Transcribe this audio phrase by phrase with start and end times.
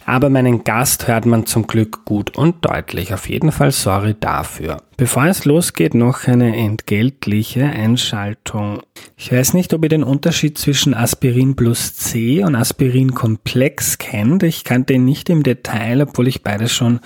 [0.06, 3.14] Aber meinen Gast hört man zum Glück gut und deutlich.
[3.14, 4.78] Auf jeden Fall sorry dafür.
[4.96, 8.82] Bevor es losgeht, noch eine entgeltliche Einschaltung.
[9.18, 14.44] Ich weiß nicht, ob ihr den Unterschied zwischen Aspirin plus C und Aspirin Komplex kennt.
[14.44, 17.00] Ich kannte ihn nicht im Detail, obwohl ich beides schon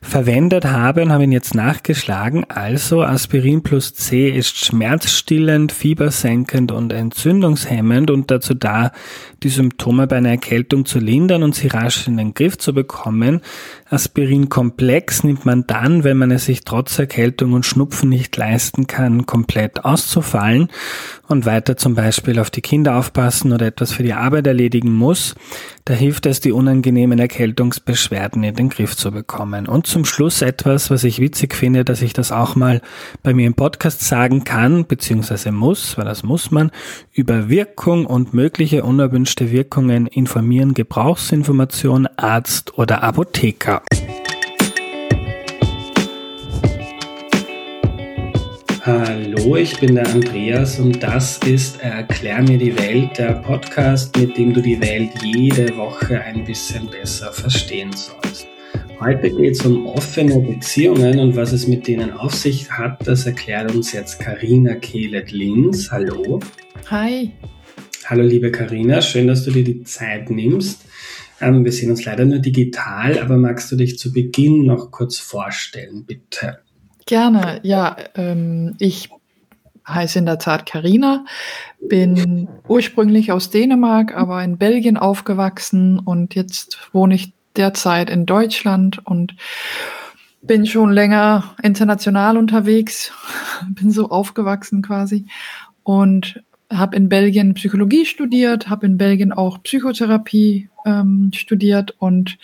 [0.00, 2.44] verwendet habe und habe ihn jetzt nachgeschlagen.
[2.48, 8.92] Also Aspirin plus C ist schmerzstillend, fiebersenkend und entzündungshemmend und dazu da,
[9.42, 13.40] die Symptome bei einer Erkältung zu lindern und sie rasch in den Griff zu bekommen.
[13.88, 18.86] Aspirin Komplex nimmt man dann, wenn man es sich trotz Erkältung und Schnupfen nicht leisten
[18.86, 20.68] kann, komplett auszufallen
[21.28, 25.34] und weiter zum Beispiel auf die Kinder aufpassen oder etwas für die Arbeit erledigen muss.
[25.84, 29.68] Da hilft es, die unangenehmen Erkältungsbeschwerden in den Griff zu bekommen.
[29.68, 32.80] Und zum Schluss etwas, was ich witzig finde, dass ich das auch mal
[33.22, 36.72] bei mir im Podcast sagen kann, beziehungsweise muss, weil das muss man,
[37.12, 43.82] über Wirkung und mögliche unerwünschte Wirkungen informieren Gebrauchsinformation, Arzt oder Apotheker.
[48.82, 54.38] Hallo, ich bin der Andreas und das ist Erklär mir die Welt, der Podcast, mit
[54.38, 58.46] dem du die Welt jede Woche ein bisschen besser verstehen sollst.
[58.98, 63.26] Heute geht es um offene Beziehungen und was es mit denen auf sich hat, das
[63.26, 65.90] erklärt uns jetzt Karina Kehlet-Linz.
[65.90, 66.40] Hallo.
[66.90, 67.32] Hi.
[68.06, 70.86] Hallo liebe Karina, schön, dass du dir die Zeit nimmst.
[71.40, 75.18] Ähm, wir sehen uns leider nur digital, aber magst du dich zu Beginn noch kurz
[75.18, 76.60] vorstellen, bitte?
[77.06, 77.96] Gerne, ja.
[78.14, 79.10] Ähm, ich
[79.88, 81.24] heiße in der Tat Karina,
[81.80, 89.06] bin ursprünglich aus Dänemark, aber in Belgien aufgewachsen und jetzt wohne ich derzeit in Deutschland
[89.06, 89.36] und
[90.42, 93.12] bin schon länger international unterwegs,
[93.68, 95.26] bin so aufgewachsen quasi
[95.82, 102.38] und habe in Belgien Psychologie studiert, habe in Belgien auch Psychotherapie ähm, studiert und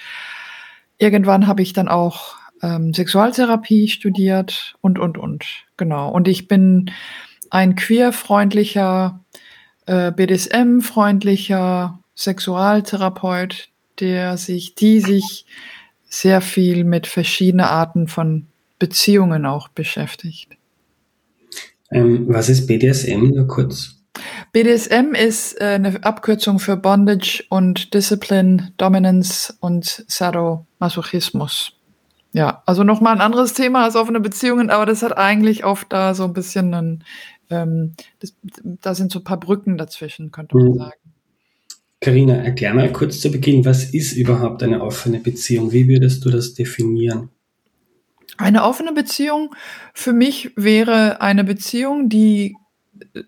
[0.99, 5.45] irgendwann habe ich dann auch ähm, Sexualtherapie studiert und, und, und.
[5.77, 6.11] Genau.
[6.11, 6.91] Und ich bin
[7.51, 9.21] ein queerfreundlicher,
[9.87, 13.69] äh, BDSM-freundlicher Sexualtherapeut,
[14.01, 15.45] der sich, die sich
[16.05, 18.47] sehr viel mit verschiedenen Arten von
[18.79, 20.49] Beziehungen auch beschäftigt.
[21.91, 23.29] Ähm, was ist BDSM?
[23.35, 24.02] Nur kurz.
[24.53, 31.73] BDSM ist äh, eine Abkürzung für Bondage und Discipline, Dominance und Sadomasochismus.
[32.33, 36.15] Ja, also nochmal ein anderes Thema als offene Beziehungen, aber das hat eigentlich oft da
[36.15, 37.05] so ein bisschen ein,
[37.51, 38.35] ähm, das,
[38.65, 40.79] da sind so ein paar Brücken dazwischen, könnte man mhm.
[40.79, 40.93] sagen.
[42.01, 45.73] Carina, erklär mal kurz zu Beginn, was ist überhaupt eine offene Beziehung?
[45.73, 47.29] Wie würdest du das definieren?
[48.39, 49.55] Eine offene Beziehung
[49.95, 52.57] für mich wäre eine Beziehung, die,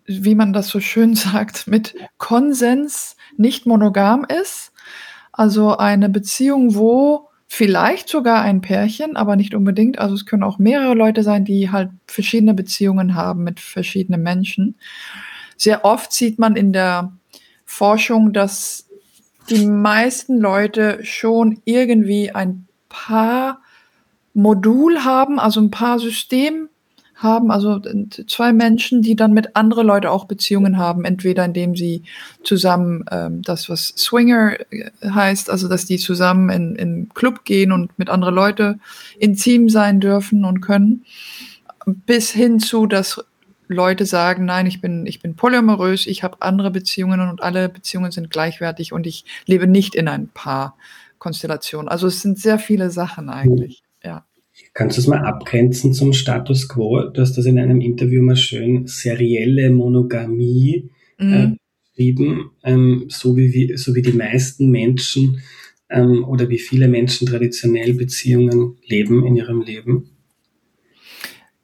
[0.07, 4.73] wie man das so schön sagt, mit Konsens nicht monogam ist.
[5.33, 9.99] Also eine Beziehung, wo vielleicht sogar ein Pärchen, aber nicht unbedingt.
[9.99, 14.77] Also es können auch mehrere Leute sein, die halt verschiedene Beziehungen haben mit verschiedenen Menschen.
[15.57, 17.13] Sehr oft sieht man in der
[17.65, 18.89] Forschung, dass
[19.51, 23.61] die meisten Leute schon irgendwie ein paar
[24.33, 26.69] Modul haben, also ein paar System
[27.15, 27.81] haben, also
[28.27, 32.03] zwei Menschen, die dann mit anderen Leuten auch Beziehungen haben, entweder indem sie
[32.43, 37.73] zusammen ähm, das, was Swinger äh, heißt, also dass die zusammen in, in Club gehen
[37.73, 38.81] und mit anderen Leuten
[39.19, 41.05] intim sein dürfen und können,
[41.87, 43.25] bis hin zu, dass
[43.69, 48.11] Leute sagen, nein, ich bin, ich bin polyamorös, ich habe andere Beziehungen und alle Beziehungen
[48.11, 50.77] sind gleichwertig und ich lebe nicht in ein Paar
[51.19, 51.89] Konstellation.
[51.89, 53.84] Also es sind sehr viele Sachen eigentlich.
[54.73, 57.09] Kannst du es mal abgrenzen zum Status quo?
[57.09, 61.59] Du hast das in einem Interview mal schön serielle Monogamie äh, mhm.
[61.91, 65.43] beschrieben, ähm, so, wie, so wie die meisten Menschen
[65.91, 70.11] ähm, oder wie viele Menschen traditionell Beziehungen leben in ihrem Leben.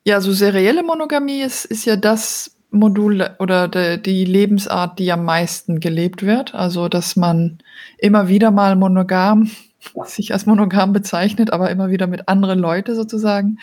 [0.05, 5.25] Ja, so serielle Monogamie ist, ist ja das Modul oder de, die Lebensart, die am
[5.25, 6.55] meisten gelebt wird.
[6.55, 7.59] Also, dass man
[7.99, 9.51] immer wieder mal monogam
[10.05, 13.59] sich als monogam bezeichnet, aber immer wieder mit anderen Leuten sozusagen.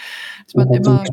[0.46, 1.04] Dass man immer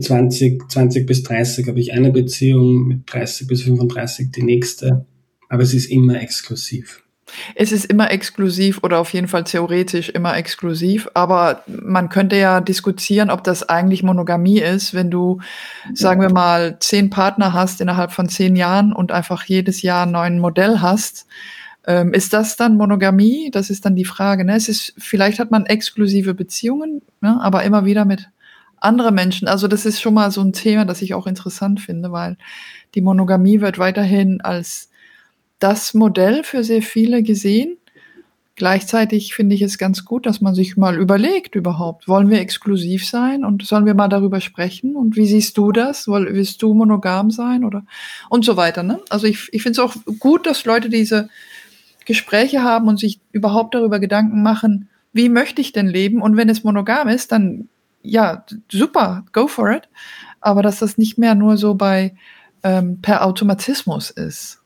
[0.00, 5.06] 20, 20 bis 30 habe ich eine Beziehung, mit 30 bis 35 die nächste,
[5.48, 7.04] aber es ist immer exklusiv.
[7.54, 12.60] Es ist immer exklusiv oder auf jeden Fall theoretisch immer exklusiv, aber man könnte ja
[12.60, 15.40] diskutieren, ob das eigentlich Monogamie ist, wenn du,
[15.94, 20.12] sagen wir mal, zehn Partner hast innerhalb von zehn Jahren und einfach jedes Jahr ein
[20.12, 21.26] neues Modell hast.
[21.86, 23.50] Ähm, ist das dann Monogamie?
[23.50, 24.44] Das ist dann die Frage.
[24.44, 24.56] Ne?
[24.56, 27.38] Es ist, vielleicht hat man exklusive Beziehungen, ne?
[27.40, 28.30] aber immer wieder mit
[28.80, 29.48] anderen Menschen.
[29.48, 32.36] Also das ist schon mal so ein Thema, das ich auch interessant finde, weil
[32.94, 34.90] die Monogamie wird weiterhin als
[35.58, 37.78] das Modell für sehr viele gesehen.
[38.56, 43.04] Gleichzeitig finde ich es ganz gut, dass man sich mal überlegt überhaupt, wollen wir exklusiv
[43.04, 46.06] sein und sollen wir mal darüber sprechen und wie siehst du das?
[46.06, 47.84] Willst du monogam sein oder
[48.28, 48.84] und so weiter.
[48.84, 49.00] Ne?
[49.10, 51.30] Also ich, ich finde es auch gut, dass Leute diese
[52.04, 56.20] Gespräche haben und sich überhaupt darüber Gedanken machen, wie möchte ich denn leben?
[56.20, 57.68] Und wenn es monogam ist, dann
[58.02, 59.88] ja, super, go for it.
[60.40, 62.14] Aber dass das nicht mehr nur so bei
[62.62, 64.60] ähm, per Automatismus ist.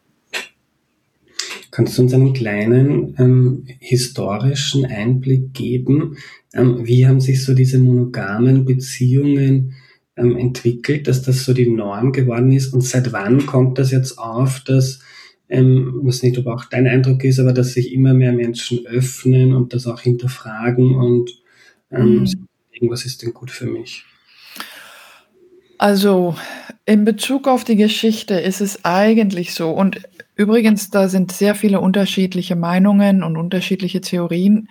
[1.70, 6.16] Kannst du uns einen kleinen ähm, historischen Einblick geben?
[6.54, 9.74] Ähm, wie haben sich so diese monogamen Beziehungen
[10.16, 12.72] ähm, entwickelt, dass das so die Norm geworden ist?
[12.72, 15.00] Und seit wann kommt das jetzt auf, dass,
[15.48, 19.52] ähm, weiß nicht, ob auch dein Eindruck ist, aber dass sich immer mehr Menschen öffnen
[19.52, 21.30] und das auch hinterfragen und
[21.90, 22.48] ähm, mhm.
[22.70, 24.04] irgendwas ist denn gut für mich?
[25.78, 26.34] Also
[26.86, 29.70] in Bezug auf die Geschichte ist es eigentlich so.
[29.70, 30.00] Und
[30.34, 34.68] übrigens, da sind sehr viele unterschiedliche Meinungen und unterschiedliche Theorien.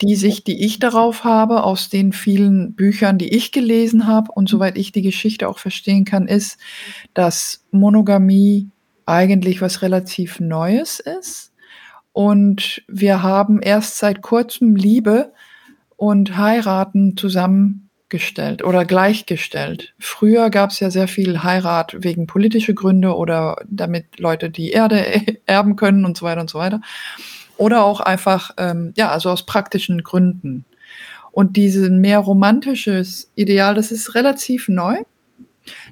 [0.00, 4.48] Die Sicht, die ich darauf habe, aus den vielen Büchern, die ich gelesen habe und
[4.48, 6.58] soweit ich die Geschichte auch verstehen kann, ist,
[7.14, 8.68] dass Monogamie
[9.06, 11.52] eigentlich was relativ Neues ist.
[12.12, 15.32] Und wir haben erst seit kurzem Liebe
[15.96, 19.94] und heiraten zusammen gestellt oder gleichgestellt.
[19.98, 25.04] Früher gab es ja sehr viel Heirat wegen politischer Gründe oder damit Leute die Erde
[25.46, 26.80] erben können und so weiter und so weiter.
[27.56, 30.64] Oder auch einfach, ähm, ja, also aus praktischen Gründen.
[31.32, 34.98] Und dieses mehr romantisches Ideal, das ist relativ neu.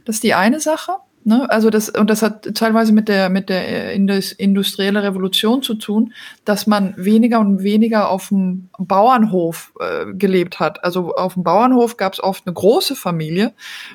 [0.04, 0.92] Das ist die eine Sache.
[1.24, 1.48] Ne?
[1.50, 6.12] Also das, und das hat teilweise mit der, mit der äh, industriellen Revolution zu tun,
[6.44, 10.82] dass man weniger und weniger auf dem Bauernhof äh, gelebt hat.
[10.82, 13.52] Also auf dem Bauernhof gab es oft eine große Familie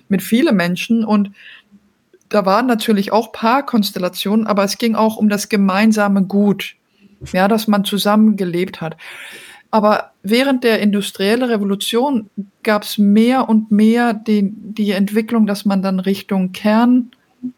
[0.07, 1.31] mit vielen Menschen und
[2.29, 6.75] da waren natürlich auch Paarkonstellationen, aber es ging auch um das gemeinsame Gut,
[7.31, 8.97] ja, dass man zusammen gelebt hat.
[9.69, 12.29] Aber während der industriellen Revolution
[12.63, 17.11] gab es mehr und mehr die, die Entwicklung, dass man dann Richtung Kern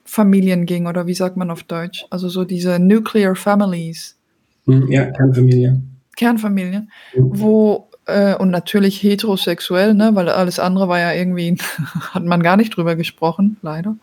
[0.04, 2.06] Familien ging oder wie sagt man auf Deutsch?
[2.10, 4.18] Also so diese Nuclear Families.
[4.66, 5.82] Hm, ja, Kernfamilie.
[6.16, 7.40] Kernfamilie, mhm.
[7.40, 11.58] wo äh, und natürlich heterosexuell, ne, weil alles andere war ja irgendwie
[12.12, 13.96] hat man gar nicht drüber gesprochen, leider.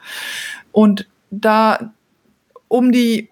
[0.73, 1.93] Und da
[2.69, 3.29] um die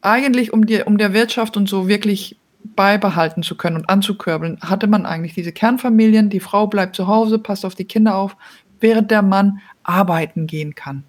[0.00, 2.36] eigentlich um die um der Wirtschaft und so wirklich
[2.76, 7.38] beibehalten zu können und anzukörbeln, hatte man eigentlich diese Kernfamilien, die Frau bleibt zu Hause,
[7.38, 8.36] passt auf die Kinder auf,
[8.80, 11.02] während der Mann arbeiten gehen kann.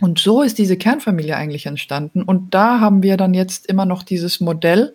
[0.00, 2.22] Und so ist diese Kernfamilie eigentlich entstanden.
[2.22, 4.92] Und da haben wir dann jetzt immer noch dieses Modell,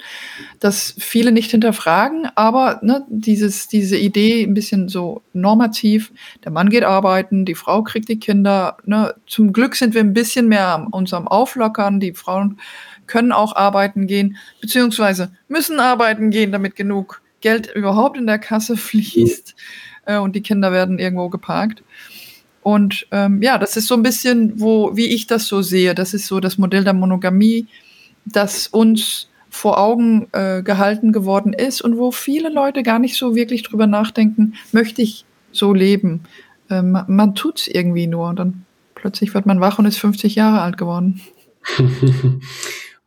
[0.59, 6.11] das viele nicht hinterfragen, aber ne, dieses, diese Idee ein bisschen so normativ.
[6.43, 8.77] Der Mann geht arbeiten, die Frau kriegt die Kinder.
[8.85, 9.13] Ne.
[9.25, 12.01] Zum Glück sind wir ein bisschen mehr uns am Auflockern.
[12.01, 12.59] Die Frauen
[13.07, 18.75] können auch arbeiten gehen, beziehungsweise müssen arbeiten gehen, damit genug Geld überhaupt in der Kasse
[18.77, 19.55] fließt
[20.05, 21.83] äh, und die Kinder werden irgendwo geparkt.
[22.73, 25.95] Und ähm, ja, das ist so ein bisschen, wo, wie ich das so sehe.
[25.95, 27.67] Das ist so das Modell der Monogamie,
[28.25, 33.33] das uns vor Augen äh, gehalten geworden ist und wo viele Leute gar nicht so
[33.35, 36.21] wirklich drüber nachdenken, möchte ich so leben.
[36.69, 39.97] äh, man, man tut es irgendwie nur und dann plötzlich wird man wach und ist
[39.97, 41.21] 50 Jahre alt geworden.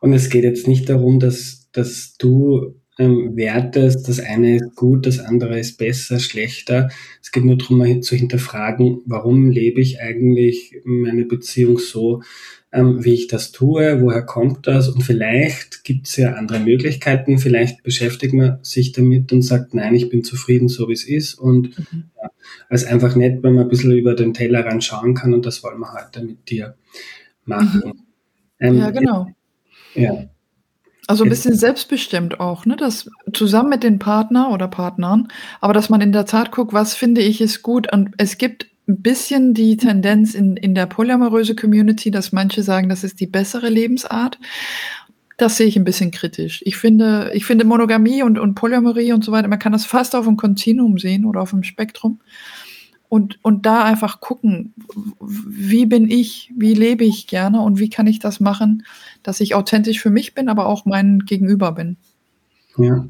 [0.00, 5.06] und es geht jetzt nicht darum, dass, dass du ähm, wertest, das eine ist gut,
[5.06, 6.90] das andere ist besser, schlechter.
[7.22, 12.22] Es geht nur darum, zu hinterfragen, warum lebe ich eigentlich meine Beziehung so,
[12.72, 17.38] ähm, wie ich das tue, woher kommt das und vielleicht gibt es ja andere Möglichkeiten,
[17.38, 21.34] vielleicht beschäftigt man sich damit und sagt, nein, ich bin zufrieden, so wie es ist
[21.34, 22.04] und mhm.
[22.16, 22.30] ja,
[22.70, 25.62] es ist einfach nett, wenn man ein bisschen über den Tellerrand schauen kann und das
[25.62, 26.74] wollen wir heute mit dir
[27.44, 27.82] machen.
[27.84, 28.02] Mhm.
[28.58, 29.26] Ähm, ja, genau.
[29.94, 30.31] Ja.
[31.08, 32.76] Also ein bisschen selbstbestimmt auch, ne?
[32.76, 35.28] Das zusammen mit den Partner oder Partnern,
[35.60, 37.92] aber dass man in der Tat guckt, was finde ich ist gut.
[37.92, 42.88] Und es gibt ein bisschen die Tendenz in, in der polyamoröse Community, dass manche sagen,
[42.88, 44.38] das ist die bessere Lebensart.
[45.38, 46.62] Das sehe ich ein bisschen kritisch.
[46.64, 50.14] Ich finde, ich finde Monogamie und, und Polyamorie und so weiter, man kann das fast
[50.14, 52.20] auf einem Kontinuum sehen oder auf dem Spektrum.
[53.12, 54.72] Und, und da einfach gucken,
[55.20, 58.86] wie bin ich, wie lebe ich gerne und wie kann ich das machen,
[59.22, 61.98] dass ich authentisch für mich bin, aber auch mein Gegenüber bin.
[62.78, 63.06] Ja.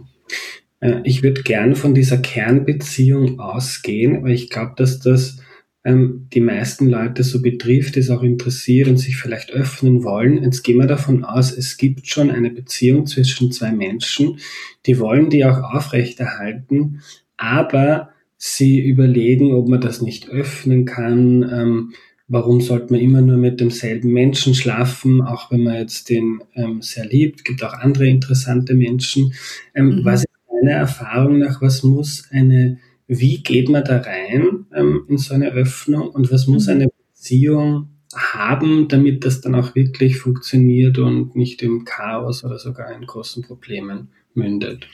[0.81, 5.39] Äh, ich würde gern von dieser Kernbeziehung ausgehen, weil ich glaube, dass das
[5.85, 10.43] ähm, die meisten Leute so betrifft, es auch interessiert und sich vielleicht öffnen wollen.
[10.43, 14.41] Jetzt gehen wir davon aus, es gibt schon eine Beziehung zwischen zwei Menschen,
[14.85, 17.03] die wollen die auch aufrechterhalten,
[17.37, 18.12] aber
[18.45, 21.49] sie überlegen, ob man das nicht öffnen kann.
[21.49, 21.93] Ähm,
[22.27, 26.83] warum sollte man immer nur mit demselben Menschen schlafen, auch wenn man jetzt den ähm,
[26.83, 27.41] sehr liebt.
[27.41, 29.33] Es gibt auch andere interessante Menschen.
[29.77, 30.05] Ähm, mhm.
[30.05, 35.19] Was ist meiner Erfahrung nach, was muss eine wie geht man da rein ähm, in
[35.19, 36.73] so eine Öffnung und was muss mhm.
[36.73, 42.93] eine Beziehung haben, damit das dann auch wirklich funktioniert und nicht im Chaos oder sogar
[42.93, 44.89] in großen Problemen mündet?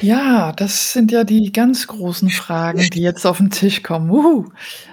[0.00, 4.10] Ja, das sind ja die ganz großen Fragen, die jetzt auf den Tisch kommen.
[4.10, 4.46] Uhu.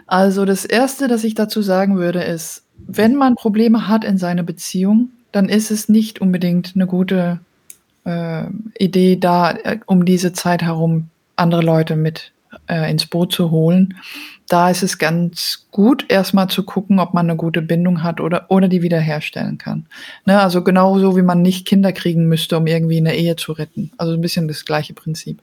[0.05, 4.43] Also das Erste, das ich dazu sagen würde, ist, wenn man Probleme hat in seiner
[4.43, 7.39] Beziehung, dann ist es nicht unbedingt eine gute
[8.05, 8.45] äh,
[8.77, 12.31] Idee, da äh, um diese Zeit herum andere Leute mit
[12.67, 13.95] äh, ins Boot zu holen.
[14.51, 18.47] Da ist es ganz gut, erstmal zu gucken, ob man eine gute Bindung hat oder,
[18.49, 19.85] oder die wiederherstellen kann.
[20.25, 23.91] Ne, also genauso wie man nicht Kinder kriegen müsste, um irgendwie eine Ehe zu retten.
[23.95, 25.41] Also ein bisschen das gleiche Prinzip.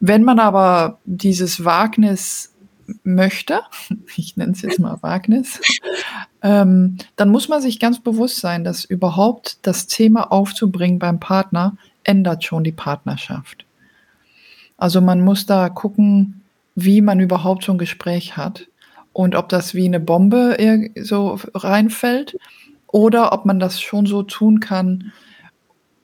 [0.00, 2.54] Wenn man aber dieses Wagnis
[3.04, 3.60] möchte,
[4.16, 5.60] ich nenne es jetzt mal Wagnis,
[6.40, 11.76] ähm, dann muss man sich ganz bewusst sein, dass überhaupt das Thema aufzubringen beim Partner
[12.04, 13.66] ändert schon die Partnerschaft.
[14.78, 16.41] Also man muss da gucken,
[16.74, 18.68] wie man überhaupt so ein Gespräch hat
[19.12, 20.56] und ob das wie eine Bombe
[20.96, 22.36] so reinfällt
[22.86, 25.12] oder ob man das schon so tun kann,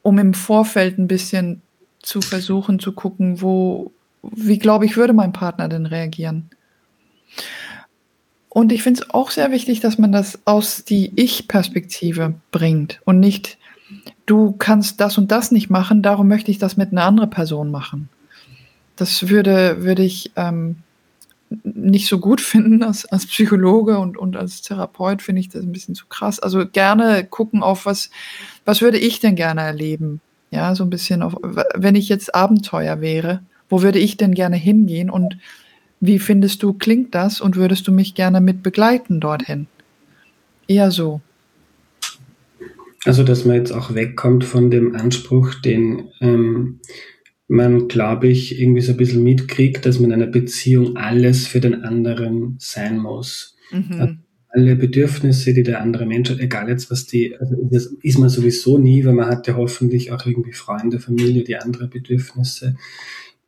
[0.03, 1.63] um im Vorfeld ein bisschen
[2.01, 6.51] zu versuchen zu gucken, wo, wie glaube ich, würde mein Partner denn reagieren.
[8.49, 13.21] Und ich finde es auch sehr wichtig, dass man das aus die Ich-Perspektive bringt und
[13.21, 13.59] nicht,
[14.27, 17.71] du kannst das und das nicht machen, darum möchte ich das mit einer anderen Person
[17.71, 18.09] machen.
[18.99, 20.77] Das würde, würde ich ähm,
[21.63, 25.73] nicht so gut finden als, als Psychologe und, und als Therapeut finde ich das ein
[25.73, 26.41] bisschen zu krass.
[26.41, 28.11] Also gerne gucken auf was,
[28.65, 30.21] was würde ich denn gerne erleben?
[30.51, 31.37] Ja, so ein bisschen auf,
[31.75, 35.39] wenn ich jetzt Abenteuer wäre, wo würde ich denn gerne hingehen und
[36.01, 39.67] wie findest du, klingt das und würdest du mich gerne mit begleiten dorthin?
[40.67, 41.21] Eher so.
[43.05, 46.81] Also, dass man jetzt auch wegkommt von dem Anspruch, den ähm,
[47.49, 51.61] man, glaube ich, irgendwie so ein bisschen mitkriegt, dass man in einer Beziehung alles für
[51.61, 53.57] den anderen sein muss.
[53.73, 54.21] Mhm.
[54.51, 58.29] Alle Bedürfnisse, die der andere Mensch hat, egal jetzt was die, also das ist man
[58.29, 62.77] sowieso nie, weil man hat ja hoffentlich auch irgendwie Freunde, Familie, die andere Bedürfnisse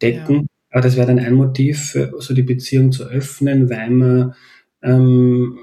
[0.01, 0.35] decken.
[0.35, 0.43] Ja.
[0.71, 4.35] Aber das wäre dann ein Motiv, so die Beziehung zu öffnen, weil man
[4.83, 5.59] ähm,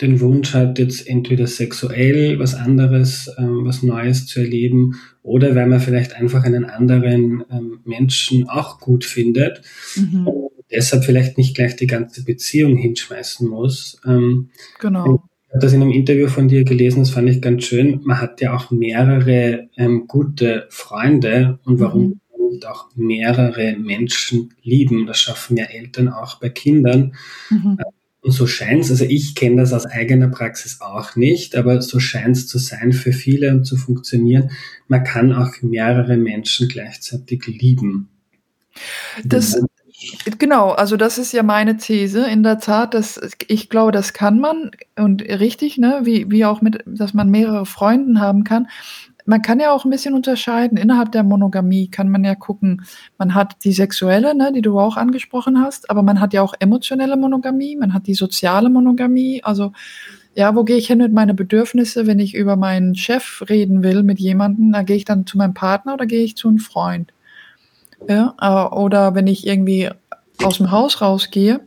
[0.00, 5.66] den Wunsch hat, jetzt entweder sexuell was anderes, ähm, was Neues zu erleben oder weil
[5.66, 9.62] man vielleicht einfach einen anderen ähm, Menschen auch gut findet
[9.96, 10.26] mhm.
[10.26, 14.00] und deshalb vielleicht nicht gleich die ganze Beziehung hinschmeißen muss.
[14.06, 15.24] Ähm, genau.
[15.46, 18.00] Ich habe das in einem Interview von dir gelesen, das fand ich ganz schön.
[18.04, 22.50] Man hat ja auch mehrere ähm, gute Freunde und warum mhm.
[22.50, 25.06] nicht auch mehrere Menschen lieben?
[25.06, 27.14] Das schaffen ja Eltern auch bei Kindern.
[27.48, 27.78] Mhm.
[28.26, 32.00] Und so scheint es, also ich kenne das aus eigener Praxis auch nicht, aber so
[32.00, 34.50] scheint es zu sein für viele und zu funktionieren.
[34.88, 38.08] Man kann auch mehrere Menschen gleichzeitig lieben.
[39.22, 39.56] Das,
[40.40, 42.26] genau, also das ist ja meine These.
[42.28, 46.62] In der Tat, dass ich glaube, das kann man und richtig, ne, wie, wie auch
[46.62, 48.66] mit, dass man mehrere Freunde haben kann.
[49.26, 50.78] Man kann ja auch ein bisschen unterscheiden.
[50.78, 52.84] Innerhalb der Monogamie kann man ja gucken,
[53.18, 56.54] man hat die sexuelle, ne, die du auch angesprochen hast, aber man hat ja auch
[56.58, 59.42] emotionelle Monogamie, man hat die soziale Monogamie.
[59.42, 59.72] Also
[60.34, 64.02] ja, wo gehe ich hin mit meinen Bedürfnissen, wenn ich über meinen Chef reden will
[64.02, 64.72] mit jemandem?
[64.72, 67.12] Da gehe ich dann zu meinem Partner oder gehe ich zu einem Freund?
[68.08, 69.90] Ja, äh, oder wenn ich irgendwie
[70.42, 71.60] aus dem Haus rausgehe,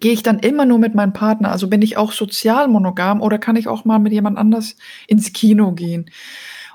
[0.00, 1.52] gehe ich dann immer nur mit meinem Partner?
[1.52, 5.32] Also bin ich auch sozial monogam oder kann ich auch mal mit jemand anders ins
[5.32, 6.10] Kino gehen?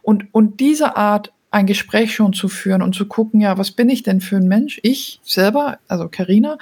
[0.02, 3.90] Und, und diese Art ein Gespräch schon zu führen und zu gucken, ja, was bin
[3.90, 4.80] ich denn für ein Mensch?
[4.84, 6.58] Ich selber, also Karina,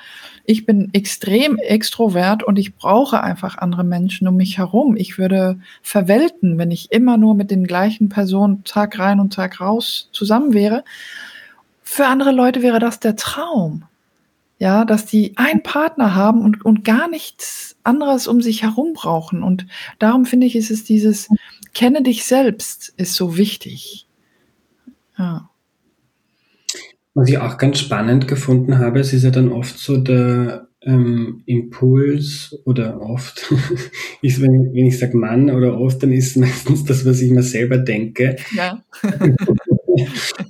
[0.45, 4.97] ich bin extrem extrovert und ich brauche einfach andere Menschen um mich herum.
[4.97, 9.61] Ich würde verwelten, wenn ich immer nur mit den gleichen Personen Tag rein und Tag
[9.61, 10.83] raus zusammen wäre.
[11.83, 13.83] Für andere Leute wäre das der Traum.
[14.57, 19.41] Ja, dass die einen Partner haben und, und gar nichts anderes um sich herum brauchen.
[19.43, 19.65] Und
[19.99, 21.29] darum finde ich, ist es dieses
[21.79, 24.05] Kenne dich selbst ist so wichtig.
[25.17, 25.49] Ja.
[27.13, 31.41] Was ich auch ganz spannend gefunden habe, es ist ja dann oft so der ähm,
[31.45, 33.53] Impuls oder oft
[34.21, 37.31] ist, wenn, wenn ich sage Mann oder oft, dann ist es meistens das, was ich
[37.31, 38.35] mir selber denke.
[38.53, 38.83] Ja.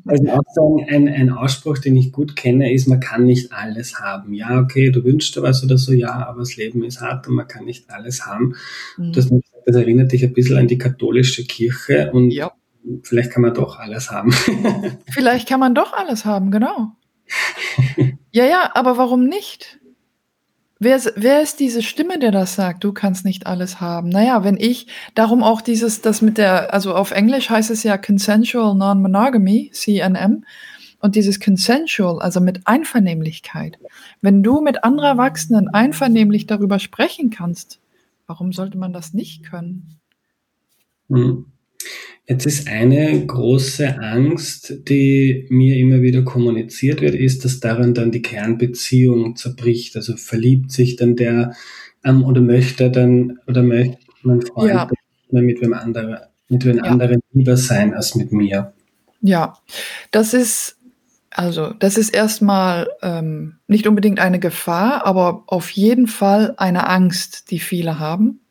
[0.06, 4.00] also auch so ein, ein Ausspruch, den ich gut kenne, ist, man kann nicht alles
[4.00, 4.34] haben.
[4.34, 7.36] Ja, okay, du wünschst dir was oder so, ja, aber das Leben ist hart und
[7.36, 8.56] man kann nicht alles haben.
[8.98, 9.14] Mhm.
[9.14, 9.30] Das,
[9.72, 12.52] das erinnert dich ein bisschen an die katholische Kirche und ja
[13.04, 14.32] vielleicht kann man doch alles haben.
[15.12, 16.92] vielleicht kann man doch alles haben, genau.
[18.32, 19.80] Ja, ja, aber warum nicht?
[20.80, 24.10] Wer, wer ist diese Stimme, der das sagt, du kannst nicht alles haben?
[24.10, 24.86] Naja, wenn ich,
[25.16, 30.46] darum auch dieses, das mit der, also auf Englisch heißt es ja Consensual Non-Monogamy, CNM,
[31.00, 33.80] und dieses Consensual, also mit Einvernehmlichkeit.
[34.22, 37.80] Wenn du mit anderen Erwachsenen einvernehmlich darüber sprechen kannst,
[38.30, 40.00] warum sollte man das nicht können?
[41.10, 41.48] Hm.
[42.28, 48.12] Jetzt ist eine große Angst, die mir immer wieder kommuniziert wird, ist, dass daran dann
[48.12, 49.96] die Kernbeziehung zerbricht.
[49.96, 51.56] Also verliebt sich dann der
[52.04, 54.88] ähm, oder möchte dann oder möchte mein Freund ja.
[55.32, 56.18] mit wem anderen,
[56.50, 56.84] mit wem ja.
[56.84, 58.74] anderen lieber sein als mit mir.
[59.22, 59.58] Ja,
[60.12, 60.79] das ist
[61.32, 67.52] also das ist erstmal ähm, nicht unbedingt eine Gefahr, aber auf jeden Fall eine Angst,
[67.52, 68.42] die viele haben.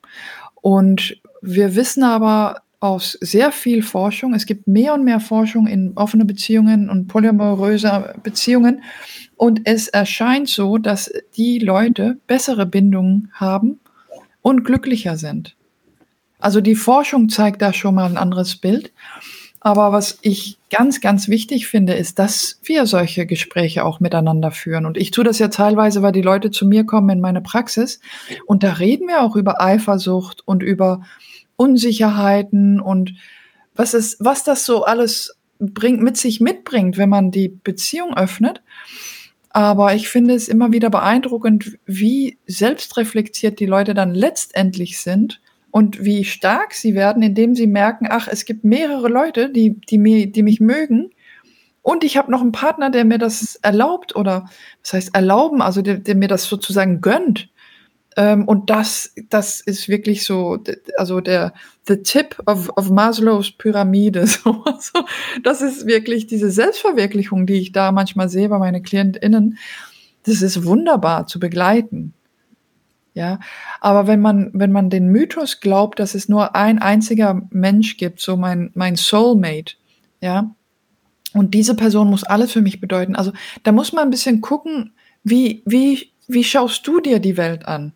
[0.54, 4.34] Und wir wissen aber, aus sehr viel Forschung.
[4.34, 8.82] Es gibt mehr und mehr Forschung in offene Beziehungen und polyamoröse Beziehungen.
[9.36, 13.80] Und es erscheint so, dass die Leute bessere Bindungen haben
[14.42, 15.56] und glücklicher sind.
[16.38, 18.92] Also die Forschung zeigt da schon mal ein anderes Bild.
[19.60, 24.86] Aber was ich ganz, ganz wichtig finde, ist, dass wir solche Gespräche auch miteinander führen.
[24.86, 28.00] Und ich tue das ja teilweise, weil die Leute zu mir kommen in meine Praxis.
[28.46, 31.02] Und da reden wir auch über Eifersucht und über
[31.56, 33.14] Unsicherheiten und
[33.74, 38.62] was ist, was das so alles bringt, mit sich mitbringt, wenn man die Beziehung öffnet.
[39.50, 46.02] Aber ich finde es immer wieder beeindruckend, wie selbstreflektiert die Leute dann letztendlich sind und
[46.04, 50.30] wie stark sie werden, indem sie merken, ach, es gibt mehrere Leute, die, die, mir,
[50.30, 51.10] die mich mögen.
[51.82, 54.48] Und ich habe noch einen Partner, der mir das erlaubt oder
[54.82, 57.48] was heißt erlauben, also der, der mir das sozusagen gönnt.
[58.16, 60.58] Ähm, und das, das ist wirklich so,
[60.96, 61.52] also der
[61.86, 64.26] the tip of, of Maslows Pyramide.
[64.26, 65.04] So, so,
[65.42, 69.58] das ist wirklich diese Selbstverwirklichung, die ich da manchmal sehe bei meinen KlientInnen.
[70.24, 72.12] Das ist wunderbar zu begleiten.
[73.18, 73.40] Ja,
[73.80, 78.20] aber wenn man, wenn man den Mythos glaubt, dass es nur ein einziger Mensch gibt,
[78.20, 79.74] so mein, mein Soulmate,
[80.20, 80.54] ja,
[81.34, 83.16] und diese Person muss alles für mich bedeuten.
[83.16, 83.32] Also
[83.64, 84.92] da muss man ein bisschen gucken,
[85.24, 87.92] wie, wie, wie schaust du dir die Welt an?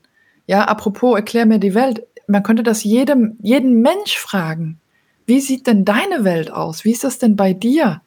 [0.49, 2.03] Ja, apropos, erklär mir die Welt.
[2.27, 4.81] Man könnte das jedem, jeden Mensch fragen.
[5.25, 6.85] Wie sieht denn deine Welt aus?
[6.85, 8.03] Wie ist das denn bei dir?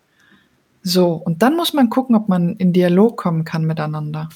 [0.84, 4.28] So, und dann muss man gucken, ob man in Dialog kommen kann miteinander.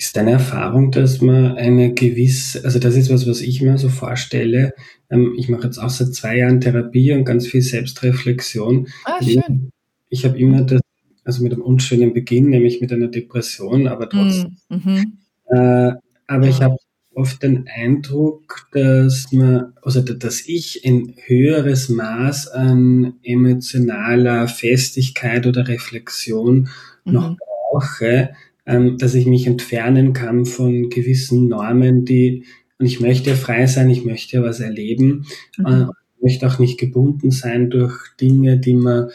[0.00, 3.90] Ist deine Erfahrung, dass man eine gewisse, also das ist was, was ich mir so
[3.90, 4.72] vorstelle.
[5.10, 8.88] Ähm, ich mache jetzt auch seit zwei Jahren Therapie und ganz viel Selbstreflexion.
[9.04, 9.70] Ah, schön.
[10.08, 10.80] Ich habe immer das,
[11.22, 14.56] also mit einem unschönen Beginn, nämlich mit einer Depression, aber trotzdem.
[14.70, 15.18] Mm, mhm.
[15.50, 15.92] Äh,
[16.26, 16.76] aber ich habe
[17.14, 25.68] oft den Eindruck, dass man, also dass ich ein höheres Maß an emotionaler Festigkeit oder
[25.68, 26.70] Reflexion
[27.04, 27.12] mhm.
[27.12, 28.30] noch brauche,
[28.66, 32.44] ähm, dass ich mich entfernen kann von gewissen Normen, die,
[32.78, 35.26] und ich möchte frei sein, ich möchte was erleben,
[35.58, 35.66] mhm.
[35.66, 39.08] äh, ich möchte auch nicht gebunden sein durch Dinge, die man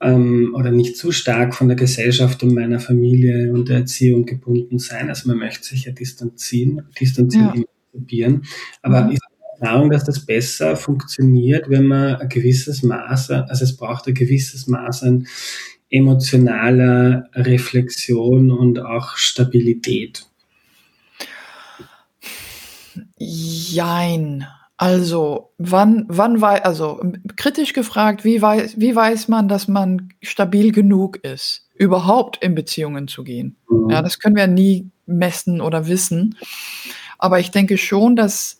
[0.00, 4.78] ähm, oder nicht zu stark von der Gesellschaft und meiner Familie und der Erziehung gebunden
[4.78, 5.08] sein.
[5.08, 7.64] Also man möchte sich ja distanzieren, distanzieren,
[8.08, 8.40] ja.
[8.82, 9.12] Aber mhm.
[9.12, 9.22] ist
[9.60, 14.66] Erfahrung, dass das besser funktioniert, wenn man ein gewisses Maß, also es braucht ein gewisses
[14.66, 15.26] Maß an
[15.94, 20.26] emotionaler Reflexion und auch Stabilität.
[23.16, 24.46] Jein.
[24.76, 27.00] Also, wann, wann weiß, also
[27.36, 33.06] kritisch gefragt, wie weiß, wie weiß man, dass man stabil genug ist, überhaupt in Beziehungen
[33.06, 33.56] zu gehen?
[33.70, 33.90] Mhm.
[33.90, 36.36] Ja, das können wir nie messen oder wissen.
[37.18, 38.58] Aber ich denke schon, dass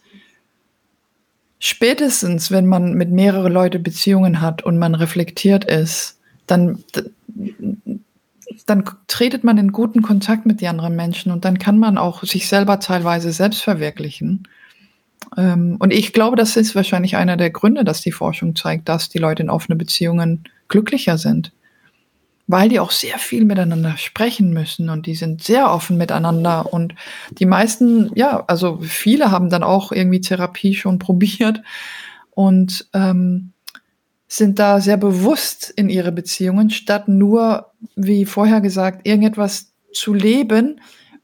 [1.59, 6.85] spätestens, wenn man mit mehreren Leuten Beziehungen hat und man reflektiert ist, dann,
[8.67, 12.23] dann tretet man in guten Kontakt mit den anderen Menschen und dann kann man auch
[12.25, 14.49] sich selber teilweise selbst verwirklichen.
[15.37, 19.09] Ähm, und ich glaube, das ist wahrscheinlich einer der Gründe, dass die Forschung zeigt, dass
[19.09, 21.53] die Leute in offenen Beziehungen glücklicher sind.
[22.47, 26.71] Weil die auch sehr viel miteinander sprechen müssen und die sind sehr offen miteinander.
[26.73, 26.95] Und
[27.31, 31.63] die meisten, ja, also viele haben dann auch irgendwie Therapie schon probiert
[32.33, 33.54] und ähm,
[34.27, 40.81] sind da sehr bewusst in ihre Beziehungen, statt nur, wie vorher gesagt, irgendetwas zu leben,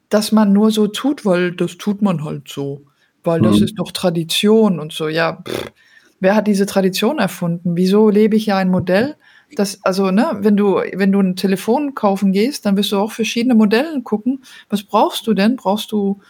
[0.09, 2.85] dass man nur so tut, weil das tut man halt so
[3.25, 3.65] weil das mhm.
[3.65, 5.09] ist doch Tradition und so.
[5.09, 5.73] Ja, pff,
[6.21, 7.77] wer hat diese Tradition erfunden?
[7.77, 9.17] Wieso lebe ich ja ein Modell?
[9.57, 13.13] Das, also, ne, wenn du, wenn du ein Telefon kaufen gehst, dann wirst du auch
[13.13, 14.45] verschiedene Modelle gucken.
[14.69, 15.57] Was brauchst du denn?
[15.57, 16.21] Brauchst du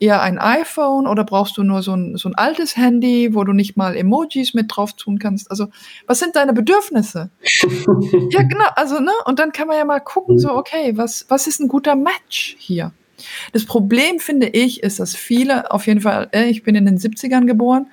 [0.00, 3.52] eher ein iPhone oder brauchst du nur so ein, so ein altes Handy, wo du
[3.52, 5.50] nicht mal Emojis mit drauf tun kannst?
[5.50, 5.68] Also,
[6.06, 7.30] was sind deine Bedürfnisse?
[8.30, 11.46] ja, genau, also, ne, und dann kann man ja mal gucken, so, okay, was, was
[11.46, 12.92] ist ein guter Match hier?
[13.52, 16.98] Das Problem, finde ich, ist, dass viele, auf jeden Fall, äh, ich bin in den
[16.98, 17.86] 70ern geboren,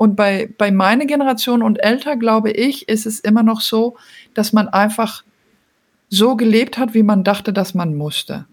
[0.00, 3.98] und bei, bei meiner Generation und älter, glaube ich, ist es immer noch so,
[4.32, 5.24] dass man einfach
[6.08, 8.46] so gelebt hat, wie man dachte, dass man musste.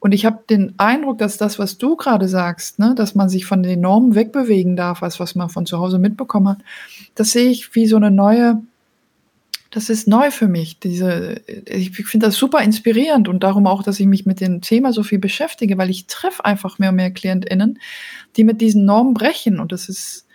[0.00, 3.46] Und ich habe den Eindruck, dass das, was du gerade sagst, ne, dass man sich
[3.46, 6.58] von den Normen wegbewegen darf, als was man von zu Hause mitbekommen hat,
[7.14, 8.62] das sehe ich wie so eine neue
[9.70, 10.78] das ist neu für mich.
[10.78, 14.92] Diese, ich finde das super inspirierend und darum auch, dass ich mich mit dem Thema
[14.92, 17.78] so viel beschäftige, weil ich treffe einfach mehr und mehr KlientInnen,
[18.36, 20.26] die mit diesen Normen brechen und das ist,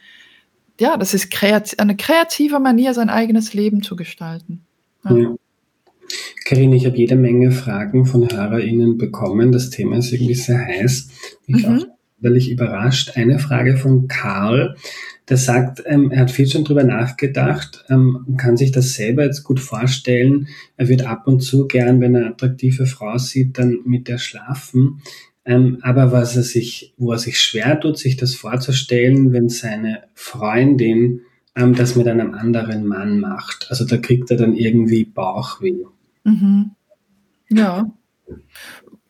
[0.80, 4.63] ja, das ist kreativ, eine kreative Manier, sein eigenes Leben zu gestalten.
[5.04, 5.15] Ja.
[5.15, 5.36] ja.
[6.54, 9.52] Karin, ich habe jede Menge Fragen von HörerInnen bekommen.
[9.52, 11.10] Das Thema ist irgendwie sehr heiß.
[11.48, 11.78] Ich mhm.
[11.80, 11.86] auch
[12.22, 13.13] völlig überrascht.
[13.16, 14.76] Eine Frage von Karl
[15.30, 19.24] der sagt, ähm, er hat viel schon drüber nachgedacht ähm, und kann sich das selber
[19.24, 20.48] jetzt gut vorstellen.
[20.76, 24.18] Er wird ab und zu gern, wenn er eine attraktive Frau sieht, dann mit der
[24.18, 25.02] schlafen.
[25.46, 30.04] Ähm, aber was er sich, wo er sich schwer tut, sich das vorzustellen, wenn seine
[30.13, 31.22] Freundin
[31.56, 33.68] ähm, das mit einem anderen Mann macht.
[33.70, 35.86] Also da kriegt er dann irgendwie Bauchweh.
[36.24, 36.72] Mhm.
[37.50, 37.92] Ja.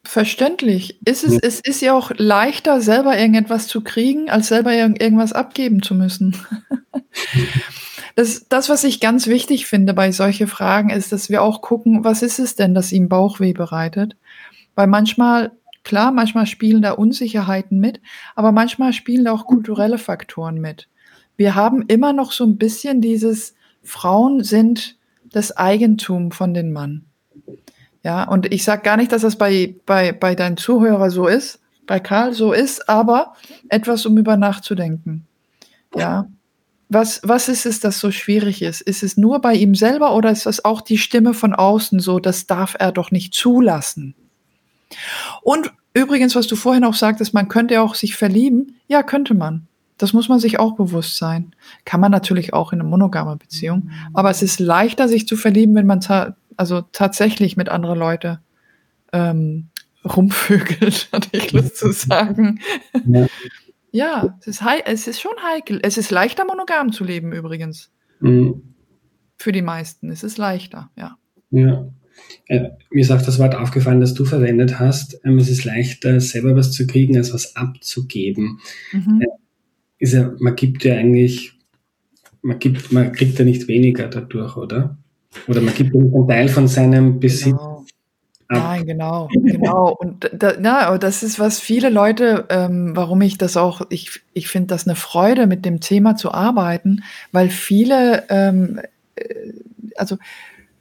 [0.04, 1.00] Verständlich.
[1.06, 5.82] Ist es, es ist ja auch leichter, selber irgendetwas zu kriegen, als selber irgendwas abgeben
[5.82, 6.36] zu müssen.
[8.16, 12.04] das, das, was ich ganz wichtig finde bei solchen Fragen, ist, dass wir auch gucken,
[12.04, 14.18] was ist es denn, das ihm Bauchweh bereitet?
[14.76, 15.52] Weil manchmal,
[15.84, 18.02] klar, manchmal spielen da Unsicherheiten mit,
[18.36, 20.90] aber manchmal spielen da auch kulturelle Faktoren mit.
[21.38, 24.98] Wir haben immer noch so ein bisschen dieses, Frauen sind
[25.34, 27.06] das Eigentum von den Mann.
[28.04, 31.60] Ja, und ich sage gar nicht, dass das bei, bei, bei deinen Zuhörern so ist,
[31.86, 33.34] bei Karl so ist, aber
[33.70, 35.26] etwas, um über nachzudenken.
[35.96, 36.28] Ja.
[36.90, 38.82] Was, was ist es, das so schwierig ist?
[38.82, 42.20] Ist es nur bei ihm selber oder ist das auch die Stimme von außen so,
[42.20, 44.16] das darf er doch nicht zulassen?
[45.42, 48.76] Und übrigens, was du vorhin auch sagtest, man könnte auch sich verlieben.
[48.88, 49.68] Ja, könnte man.
[49.98, 51.56] Das muss man sich auch bewusst sein.
[51.86, 53.92] Kann man natürlich auch in einer monogamen Beziehung.
[54.14, 58.38] Aber es ist leichter, sich zu verlieben, wenn man ta also tatsächlich mit anderen Leuten
[59.12, 59.70] ähm,
[60.06, 62.60] rumvögelt, hatte ich Lust zu sagen.
[63.06, 63.28] Ja,
[63.92, 65.80] ja es, ist es ist schon heikel.
[65.84, 67.92] Es ist leichter, monogam zu leben übrigens.
[68.20, 68.76] Mhm.
[69.38, 70.12] Für die meisten.
[70.12, 71.18] Es ist leichter, ja.
[71.50, 71.88] Ja.
[72.48, 75.20] Äh, mir ist auch das Wort aufgefallen, das du verwendet hast.
[75.24, 78.60] Ähm, es ist leichter, selber was zu kriegen, als was abzugeben.
[78.92, 79.22] Mhm.
[79.22, 79.43] Äh,
[80.04, 81.54] ist ja, man gibt ja eigentlich,
[82.42, 84.98] man gibt, man kriegt ja nicht weniger dadurch, oder?
[85.48, 87.56] Oder man gibt einen Teil von seinem Besitz.
[87.56, 87.86] Genau.
[88.50, 89.96] Nein, genau, genau.
[89.98, 94.50] Und da, na, das ist, was viele Leute, ähm, warum ich das auch, ich, ich
[94.50, 98.82] finde das eine Freude, mit dem Thema zu arbeiten, weil viele, ähm,
[99.16, 99.54] äh,
[99.96, 100.18] also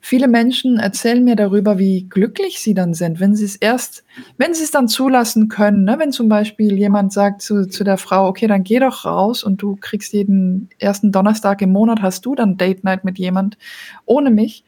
[0.02, 4.04] viele Menschen erzählen mir darüber, wie glücklich sie dann sind, wenn sie es erst,
[4.36, 5.84] wenn sie es dann zulassen können.
[5.84, 5.96] Ne?
[5.98, 9.62] Wenn zum Beispiel jemand sagt zu, zu der Frau, okay, dann geh doch raus und
[9.62, 13.56] du kriegst jeden ersten Donnerstag im Monat, hast du dann Date Night mit jemand
[14.04, 14.64] ohne mich.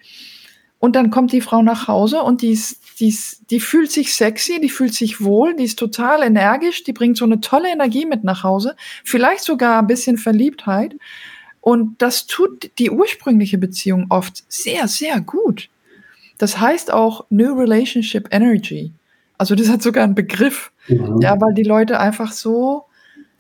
[0.79, 4.15] Und dann kommt die Frau nach Hause und die, ist, die, ist, die fühlt sich
[4.15, 8.07] sexy, die fühlt sich wohl, die ist total energisch, die bringt so eine tolle Energie
[8.07, 10.95] mit nach Hause, vielleicht sogar ein bisschen Verliebtheit.
[11.65, 15.71] Und das tut die ursprüngliche Beziehung oft sehr, sehr gut.
[16.37, 18.93] Das heißt auch New Relationship Energy.
[19.39, 20.73] Also das hat sogar einen Begriff.
[20.89, 21.21] Mhm.
[21.23, 22.85] Ja, weil die Leute einfach so,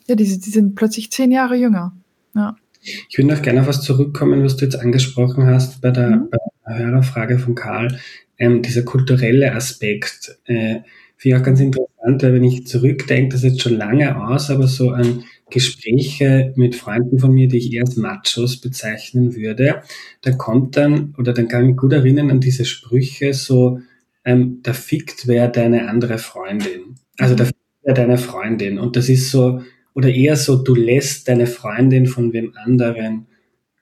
[0.06, 1.92] ja, die, die sind plötzlich zehn Jahre jünger.
[2.34, 2.56] Ja.
[2.80, 6.30] Ich würde noch gerne auf was zurückkommen, was du jetzt angesprochen hast bei der, mhm.
[6.30, 8.00] bei der Hörerfrage von Karl.
[8.38, 10.38] Ähm, dieser kulturelle Aspekt.
[10.46, 10.80] Äh,
[11.18, 14.50] Finde ich auch ganz interessant, weil wenn ich zurückdenke, das ist jetzt schon lange aus,
[14.50, 19.82] aber so an Gespräche mit Freunden von mir, die ich eher als Machos bezeichnen würde,
[20.20, 23.80] da kommt dann, oder dann kann ich mich gut erinnern an diese Sprüche so,
[24.24, 26.96] ähm, da fickt wer deine andere Freundin.
[27.18, 28.80] Also da fickt wer deine Freundin.
[28.80, 29.62] Und das ist so,
[29.94, 33.26] oder eher so, du lässt deine Freundin von wem anderen.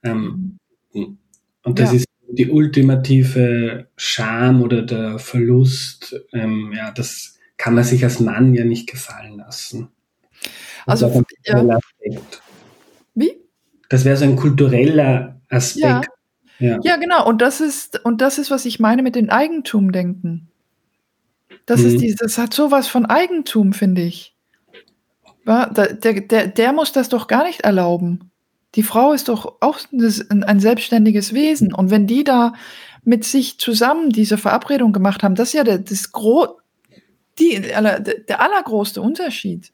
[0.03, 0.59] Ähm,
[0.93, 1.97] und das ja.
[1.97, 6.23] ist die ultimative Scham oder der Verlust.
[6.35, 9.89] Ähm, ja, das kann man sich als Mann ja nicht gefallen lassen.
[10.87, 11.79] Das also, ja.
[13.15, 13.37] Wie?
[13.89, 15.83] Das wäre so ein kultureller Aspekt.
[15.83, 16.03] Ja.
[16.59, 16.79] Ja.
[16.83, 17.27] ja, genau.
[17.27, 20.49] Und das ist, und das ist, was ich meine mit dem Eigentumdenken.
[21.67, 21.87] Das mhm.
[21.87, 24.37] ist dieses, das hat sowas von Eigentum, finde ich.
[25.45, 28.31] Der, der, der muss das doch gar nicht erlauben.
[28.77, 31.75] Die Frau ist doch auch ein selbstständiges Wesen.
[31.75, 32.55] Und wenn die da
[33.05, 36.61] mit sich zusammen diese Verabredung gemacht haben, das ist ja der, das Gro
[37.39, 39.73] die, der allergrößte Unterschied,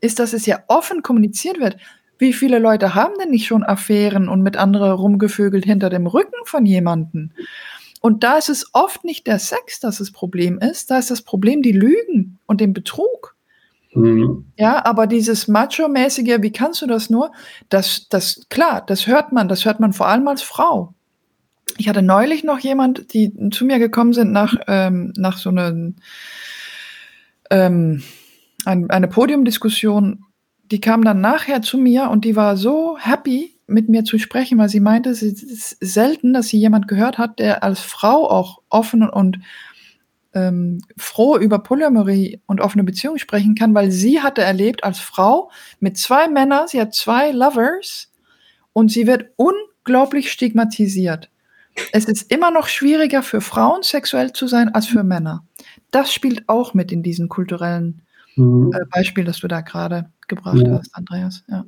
[0.00, 1.76] ist, dass es ja offen kommuniziert wird.
[2.18, 6.44] Wie viele Leute haben denn nicht schon Affären und mit anderen rumgevögelt hinter dem Rücken
[6.44, 7.32] von jemanden?
[8.00, 11.22] Und da ist es oft nicht der Sex, das das Problem ist, da ist das
[11.22, 13.36] Problem die Lügen und den Betrug.
[13.92, 14.46] Mhm.
[14.56, 17.32] Ja, aber dieses Macho-mäßige, wie kannst du das nur?
[17.68, 20.94] Das, das, klar, das hört man, das hört man vor allem als Frau.
[21.76, 25.92] Ich hatte neulich noch jemand, die zu mir gekommen sind nach, ähm, nach so einer,
[27.50, 28.02] ähm,
[28.66, 30.24] ein, eine Podiumdiskussion.
[30.70, 34.58] Die kam dann nachher zu mir und die war so happy, mit mir zu sprechen,
[34.58, 38.62] weil sie meinte, es ist selten, dass sie jemand gehört hat, der als Frau auch
[38.68, 39.38] offen und
[40.34, 45.50] ähm, froh über Polyamorie und offene Beziehungen sprechen kann, weil sie hatte erlebt als Frau
[45.78, 48.12] mit zwei Männern, sie hat zwei Lovers
[48.72, 51.30] und sie wird unglaublich stigmatisiert.
[51.92, 55.44] Es ist immer noch schwieriger für Frauen sexuell zu sein als für Männer.
[55.90, 58.02] Das spielt auch mit in diesen kulturellen
[58.40, 58.72] mhm.
[58.72, 60.78] äh, Beispiel, das du da gerade gebracht ja.
[60.78, 61.44] hast, Andreas.
[61.48, 61.64] Ja.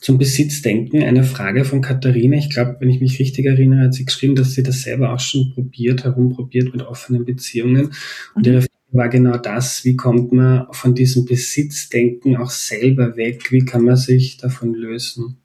[0.00, 2.36] Zum Besitzdenken eine Frage von Katharina.
[2.36, 5.20] Ich glaube, wenn ich mich richtig erinnere, hat sie geschrieben, dass sie das selber auch
[5.20, 7.92] schon probiert, herumprobiert mit offenen Beziehungen.
[8.34, 8.52] Und mhm.
[8.52, 13.52] ihre Frage war genau das, wie kommt man von diesem Besitzdenken auch selber weg?
[13.52, 15.36] Wie kann man sich davon lösen?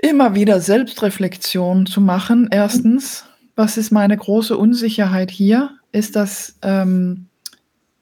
[0.00, 2.48] Immer wieder Selbstreflexion zu machen.
[2.50, 3.24] Erstens,
[3.56, 5.70] was ist meine große Unsicherheit hier?
[5.90, 7.27] Ist das ähm,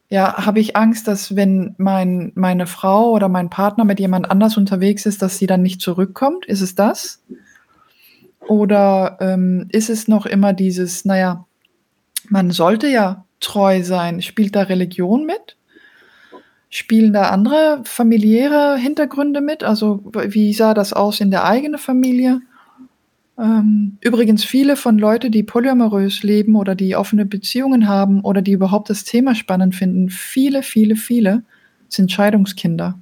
[0.08, 4.56] ja, habe ich Angst, dass wenn mein, meine Frau oder mein Partner mit jemand anders
[4.56, 6.46] unterwegs ist, dass sie dann nicht zurückkommt?
[6.46, 7.22] Ist es das?
[8.46, 11.44] Oder ähm, ist es noch immer dieses, naja,
[12.28, 14.22] man sollte ja treu sein.
[14.22, 15.56] Spielt da Religion mit?
[16.70, 19.64] Spielen da andere familiäre Hintergründe mit?
[19.64, 22.40] Also wie sah das aus in der eigenen Familie?
[23.38, 28.52] Ähm, übrigens viele von Leuten, die polyamorös leben oder die offene Beziehungen haben oder die
[28.52, 31.42] überhaupt das Thema spannend finden, viele, viele, viele
[31.88, 32.98] sind Scheidungskinder.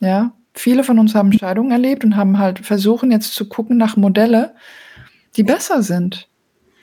[0.00, 3.96] Ja, viele von uns haben Scheidungen erlebt und haben halt versuchen jetzt zu gucken nach
[3.96, 4.54] Modelle,
[5.36, 6.28] die besser sind.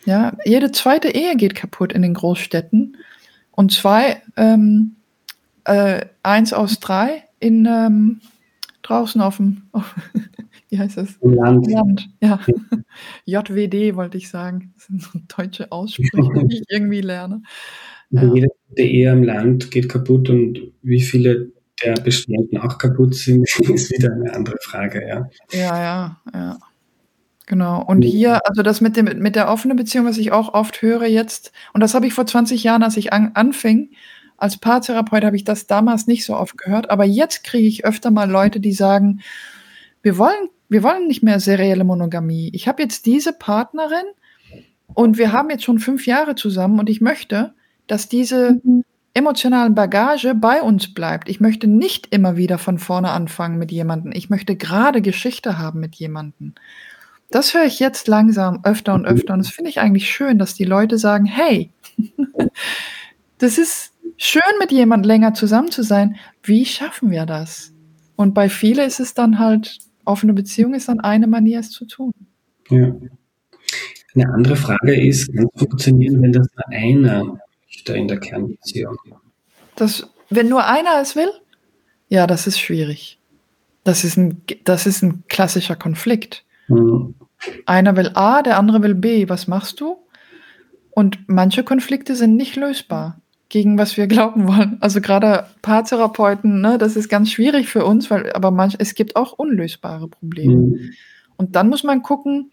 [0.05, 2.97] Ja, jede zweite Ehe geht kaputt in den Großstädten
[3.51, 4.95] und zwei, ähm,
[5.63, 8.21] äh, eins aus drei in ähm,
[8.83, 9.63] draußen auf dem
[10.75, 11.17] wie heißt das?
[11.21, 11.71] Land.
[11.71, 12.39] Land, ja.
[13.25, 14.73] JWD wollte ich sagen.
[14.75, 17.41] Das sind so deutsche Aussprüche, die ich irgendwie lerne.
[18.11, 18.31] Ja.
[18.31, 21.51] Jede Ehe im Land geht kaputt und wie viele
[21.83, 25.27] der bestehenden auch kaputt sind, ist wieder eine andere Frage, ja.
[25.51, 26.59] Ja, ja, ja.
[27.47, 27.83] Genau.
[27.83, 31.07] Und hier, also das mit, dem, mit der offenen Beziehung, was ich auch oft höre
[31.07, 33.89] jetzt, und das habe ich vor 20 Jahren, als ich an, anfing,
[34.37, 38.11] als Paartherapeut habe ich das damals nicht so oft gehört, aber jetzt kriege ich öfter
[38.11, 39.21] mal Leute, die sagen,
[40.05, 42.49] wir wollen wir wollen nicht mehr serielle Monogamie.
[42.53, 44.05] Ich habe jetzt diese Partnerin
[44.93, 47.53] und wir haben jetzt schon fünf Jahre zusammen und ich möchte,
[47.87, 48.83] dass diese mhm.
[49.13, 51.29] emotionalen Bagage bei uns bleibt.
[51.29, 54.11] Ich möchte nicht immer wieder von vorne anfangen mit jemandem.
[54.13, 56.53] Ich möchte gerade Geschichte haben mit jemandem.
[57.31, 60.53] Das höre ich jetzt langsam öfter und öfter und das finde ich eigentlich schön, dass
[60.53, 61.71] die Leute sagen, hey,
[63.39, 66.15] das ist schön mit jemand länger zusammen zu sein.
[66.43, 67.73] Wie schaffen wir das?
[68.15, 71.85] Und bei vielen ist es dann halt offene Beziehung ist dann eine Manier, es zu
[71.85, 72.11] tun.
[72.69, 72.93] Ja.
[74.15, 78.97] Eine andere Frage ist, kann es funktionieren, wenn das nur einer möchte in der Kernbeziehung?
[79.75, 81.29] Das, wenn nur einer es will?
[82.07, 83.19] Ja, das ist schwierig.
[83.83, 86.45] Das ist ein, das ist ein klassischer Konflikt.
[86.67, 87.15] Mhm.
[87.65, 89.27] Einer will A, der andere will B.
[89.29, 89.97] Was machst du?
[90.91, 94.77] Und manche Konflikte sind nicht lösbar gegen was wir glauben wollen.
[94.81, 99.15] Also gerade Paartherapeuten, ne, das ist ganz schwierig für uns, weil aber manch, es gibt
[99.15, 100.55] auch unlösbare Probleme.
[100.55, 100.91] Mhm.
[101.37, 102.51] Und dann muss man gucken,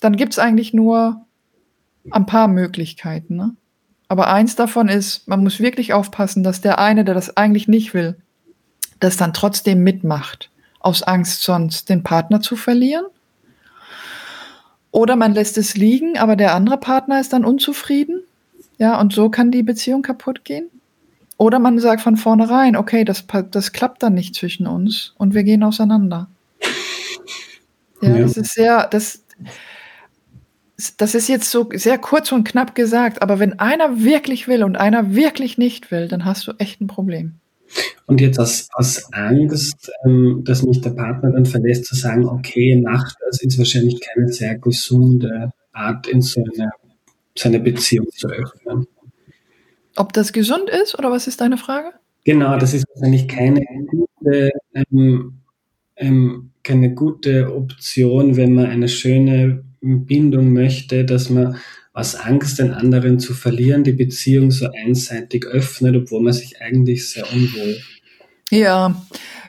[0.00, 1.24] dann gibt es eigentlich nur
[2.10, 3.36] ein paar Möglichkeiten.
[3.36, 3.56] Ne?
[4.08, 7.94] Aber eins davon ist, man muss wirklich aufpassen, dass der eine, der das eigentlich nicht
[7.94, 8.16] will,
[9.00, 13.06] das dann trotzdem mitmacht, aus Angst sonst den Partner zu verlieren.
[14.90, 18.22] Oder man lässt es liegen, aber der andere Partner ist dann unzufrieden.
[18.78, 20.68] Ja, und so kann die Beziehung kaputt gehen.
[21.36, 25.42] Oder man sagt von vornherein, okay, das, das klappt dann nicht zwischen uns und wir
[25.42, 26.28] gehen auseinander.
[28.00, 28.18] Ja, ja.
[28.18, 29.24] das ist sehr, das,
[30.96, 34.76] das ist jetzt so sehr kurz und knapp gesagt, aber wenn einer wirklich will und
[34.76, 37.34] einer wirklich nicht will, dann hast du echt ein Problem.
[38.06, 42.76] Und jetzt aus, aus Angst, ähm, dass mich der Partner dann verlässt, zu sagen, okay,
[42.76, 46.70] macht das, ist wahrscheinlich keine sehr gesunde Art, in so eine,
[47.36, 48.86] seine Beziehung zu öffnen.
[49.96, 51.92] Ob das gesund ist oder was ist deine Frage?
[52.24, 55.34] Genau, das ist wahrscheinlich keine gute, ähm,
[55.96, 61.56] ähm, keine gute Option, wenn man eine schöne Bindung möchte, dass man
[61.92, 67.10] aus Angst, den anderen zu verlieren, die Beziehung so einseitig öffnet, obwohl man sich eigentlich
[67.10, 67.76] sehr unwohl.
[68.50, 69.02] Ja,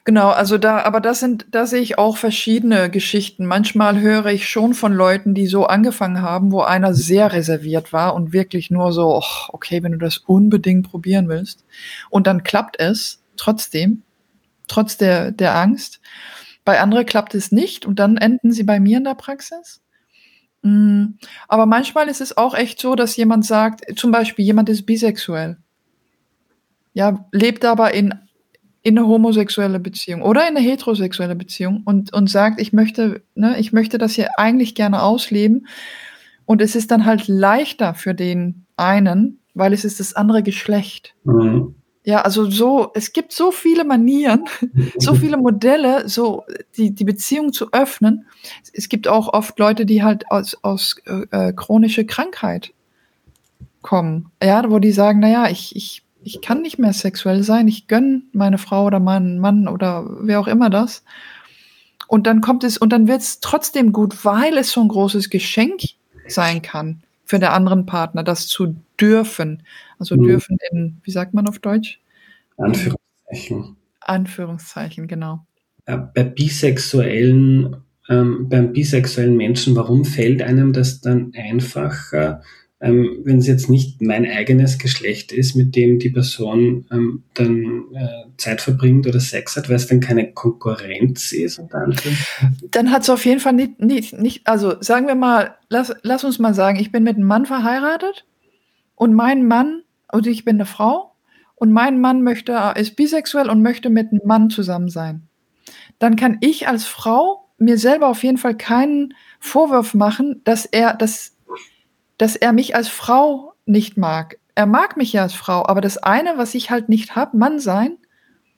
[0.04, 0.30] genau.
[0.30, 3.46] Also da, aber das sind, da sehe ich auch verschiedene Geschichten.
[3.46, 8.16] Manchmal höre ich schon von Leuten, die so angefangen haben, wo einer sehr reserviert war
[8.16, 11.66] und wirklich nur so, oh, okay, wenn du das unbedingt probieren willst.
[12.10, 14.04] Und dann klappt es trotzdem,
[14.68, 16.02] trotz der, der Angst.
[16.66, 19.82] Bei anderen klappt es nicht und dann enden sie bei mir in der Praxis.
[20.62, 21.16] Mm,
[21.48, 25.58] aber manchmal ist es auch echt so, dass jemand sagt, zum Beispiel jemand ist bisexuell.
[26.94, 28.13] Ja, lebt aber in,
[28.84, 33.58] in eine homosexuelle Beziehung oder in eine heterosexuelle Beziehung und, und sagt, ich möchte, ne,
[33.58, 35.67] ich möchte das hier eigentlich gerne ausleben.
[36.46, 41.15] Und es ist dann halt leichter für den einen, weil es ist das andere Geschlecht.
[41.24, 41.76] Mhm.
[42.06, 44.43] Ja, also so, es gibt so viele Manieren,
[44.98, 46.43] so viele Modelle, so
[46.76, 48.26] die, die Beziehung zu öffnen.
[48.74, 52.74] Es gibt auch oft Leute, die halt aus, aus äh, äh chronische Krankheit
[53.82, 54.32] kommen.
[54.43, 58.24] Ja, wo die sagen, naja, ich, ich, ich kann nicht mehr sexuell sein, ich gönn
[58.34, 61.04] meine Frau oder meinen Mann oder wer auch immer das.
[62.08, 65.30] Und dann kommt es, und dann wird es trotzdem gut, weil es so ein großes
[65.30, 65.82] Geschenk
[66.28, 69.64] sein kann für den anderen Partner, das zu dürfen.
[70.00, 70.24] Also mhm.
[70.24, 72.00] dürfen in, wie sagt man auf Deutsch?
[72.58, 73.78] Anführungszeichen.
[74.02, 75.46] Anführungszeichen, genau.
[75.86, 77.78] Äh, bei bisexuellen,
[78.10, 82.42] ähm, beim bisexuellen Menschen, warum fällt einem das dann einfacher,
[82.84, 87.86] ähm, wenn es jetzt nicht mein eigenes Geschlecht ist, mit dem die Person ähm, dann
[87.93, 91.62] äh, Zeit verbringt oder Sex hat, weil es dann keine Konkurrenz ist?
[92.72, 96.26] Dann hat es auf jeden Fall nicht, nicht, nicht, also sagen wir mal, lass, lass
[96.26, 98.26] uns mal sagen, ich bin mit einem Mann verheiratet
[98.96, 101.15] und mein Mann, und ich bin eine Frau
[101.56, 105.24] und mein Mann möchte, ist bisexuell und möchte mit einem Mann zusammen sein.
[106.00, 110.93] Dann kann ich als Frau mir selber auf jeden Fall keinen Vorwurf machen, dass er,
[110.93, 111.33] dass,
[112.24, 114.38] dass er mich als Frau nicht mag.
[114.56, 117.60] Er mag mich ja als Frau, aber das eine, was ich halt nicht habe, Mann
[117.60, 117.98] sein,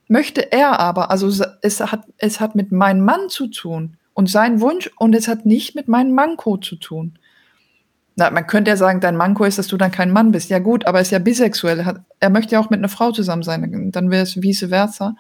[0.08, 1.10] möchte er aber.
[1.10, 1.30] Also
[1.64, 5.48] es hat, es hat mit meinem Mann zu tun und sein Wunsch und es hat
[5.48, 7.18] nicht mit meinem Manko zu tun.
[8.16, 10.52] Na, man könnte ja sagen, dein Manko ist, dass du dann kein Mann bist.
[10.52, 11.80] Ja gut, aber er ist ja bisexuell.
[11.80, 13.90] Er, hat, er möchte ja auch mit einer Frau zusammen sein.
[13.92, 15.16] Dann wäre es vice versa.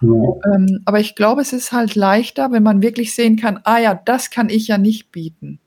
[0.00, 0.08] Ja.
[0.52, 3.94] Ähm, aber ich glaube, es ist halt leichter, wenn man wirklich sehen kann, ah ja,
[3.94, 5.60] das kann ich ja nicht bieten.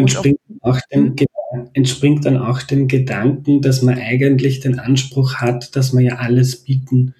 [0.00, 1.68] Entspringt, auch dem, hm?
[1.72, 6.64] entspringt dann auch dem Gedanken, dass man eigentlich den Anspruch hat, dass man ja alles
[6.64, 7.14] bieten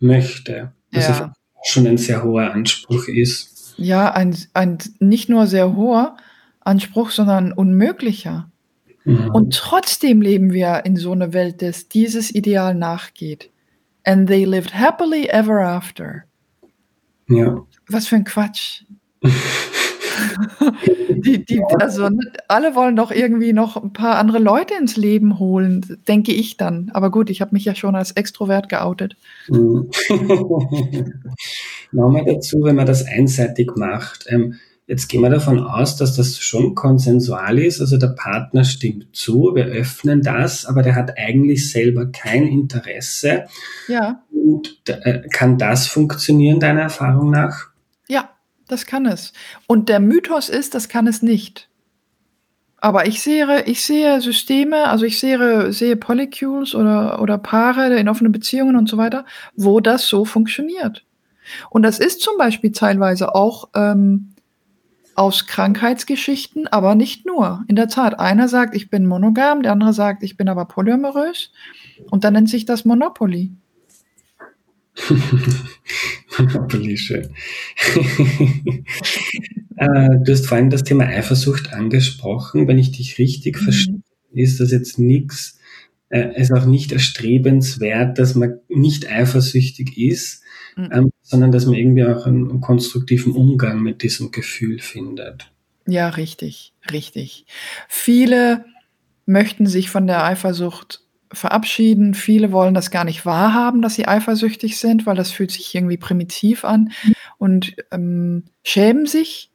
[0.00, 0.72] möchte.
[0.92, 1.32] Was ja.
[1.64, 3.74] schon ein sehr hoher Anspruch ist.
[3.76, 6.16] Ja, ein, ein nicht nur sehr hoher,
[6.60, 8.50] Anspruch, sondern unmöglicher.
[9.04, 9.30] Mhm.
[9.30, 13.50] Und trotzdem leben wir in so einer Welt, dass dieses Ideal nachgeht.
[14.04, 16.24] And they lived happily ever after.
[17.28, 17.64] Ja.
[17.88, 18.84] Was für ein Quatsch.
[21.08, 22.08] die, die, also
[22.48, 26.90] alle wollen doch irgendwie noch ein paar andere Leute ins Leben holen, denke ich dann.
[26.94, 29.16] Aber gut, ich habe mich ja schon als Extrovert geoutet.
[29.48, 29.90] Mhm.
[31.92, 34.26] Nochmal dazu, wenn man das einseitig macht.
[34.28, 34.54] Ähm,
[34.88, 39.50] Jetzt gehen wir davon aus, dass das schon konsensual ist, also der Partner stimmt zu,
[39.56, 43.46] wir öffnen das, aber der hat eigentlich selber kein Interesse.
[43.88, 44.22] Ja.
[44.30, 47.70] Und äh, kann das funktionieren, deiner Erfahrung nach?
[48.68, 49.32] Das kann es.
[49.66, 51.68] Und der Mythos ist, das kann es nicht.
[52.78, 58.08] Aber ich sehe, ich sehe Systeme, also ich sehe, sehe Polycules oder, oder Paare in
[58.08, 61.04] offenen Beziehungen und so weiter, wo das so funktioniert.
[61.70, 64.34] Und das ist zum Beispiel teilweise auch ähm,
[65.14, 67.64] aus Krankheitsgeschichten, aber nicht nur.
[67.68, 71.52] In der Tat, einer sagt, ich bin monogam, der andere sagt, ich bin aber polyamorös.
[72.10, 73.52] Und dann nennt sich das Monopoly.
[76.38, 77.28] Monopoly, schön.
[79.76, 82.68] äh, du hast vorhin das Thema Eifersucht angesprochen.
[82.68, 83.64] Wenn ich dich richtig mhm.
[83.64, 85.58] verstehe, ist das jetzt nichts,
[86.08, 90.42] äh, ist auch nicht erstrebenswert, dass man nicht eifersüchtig ist,
[90.76, 90.88] mhm.
[90.92, 95.50] ähm, sondern dass man irgendwie auch einen konstruktiven Umgang mit diesem Gefühl findet.
[95.86, 97.46] Ja, richtig, richtig.
[97.88, 98.64] Viele
[99.24, 102.14] möchten sich von der Eifersucht verabschieden.
[102.14, 105.96] Viele wollen das gar nicht wahrhaben, dass sie eifersüchtig sind, weil das fühlt sich irgendwie
[105.96, 106.92] primitiv an
[107.38, 109.50] und ähm, schämen sich,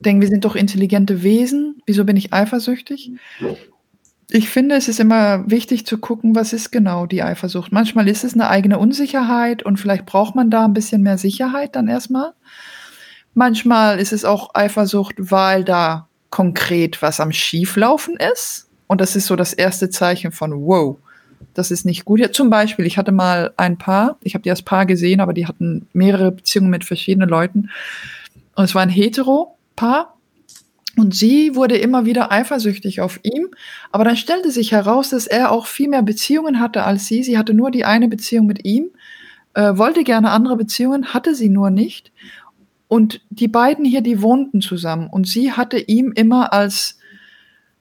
[0.00, 3.12] denken, wir sind doch intelligente Wesen, wieso bin ich eifersüchtig?
[4.30, 7.72] Ich finde, es ist immer wichtig zu gucken, was ist genau die Eifersucht.
[7.72, 11.76] Manchmal ist es eine eigene Unsicherheit und vielleicht braucht man da ein bisschen mehr Sicherheit
[11.76, 12.32] dann erstmal.
[13.34, 18.63] Manchmal ist es auch Eifersucht, weil da konkret was am Schieflaufen ist.
[18.86, 20.98] Und das ist so das erste Zeichen von, wow,
[21.54, 22.20] das ist nicht gut.
[22.20, 25.32] Ja, zum Beispiel, ich hatte mal ein Paar, ich habe die als Paar gesehen, aber
[25.32, 27.70] die hatten mehrere Beziehungen mit verschiedenen Leuten.
[28.54, 30.10] Und es war ein Hetero-Paar.
[30.96, 33.48] Und sie wurde immer wieder eifersüchtig auf ihm.
[33.90, 37.24] Aber dann stellte sich heraus, dass er auch viel mehr Beziehungen hatte als sie.
[37.24, 38.90] Sie hatte nur die eine Beziehung mit ihm,
[39.54, 42.12] äh, wollte gerne andere Beziehungen, hatte sie nur nicht.
[42.86, 45.08] Und die beiden hier, die wohnten zusammen.
[45.10, 46.98] Und sie hatte ihm immer als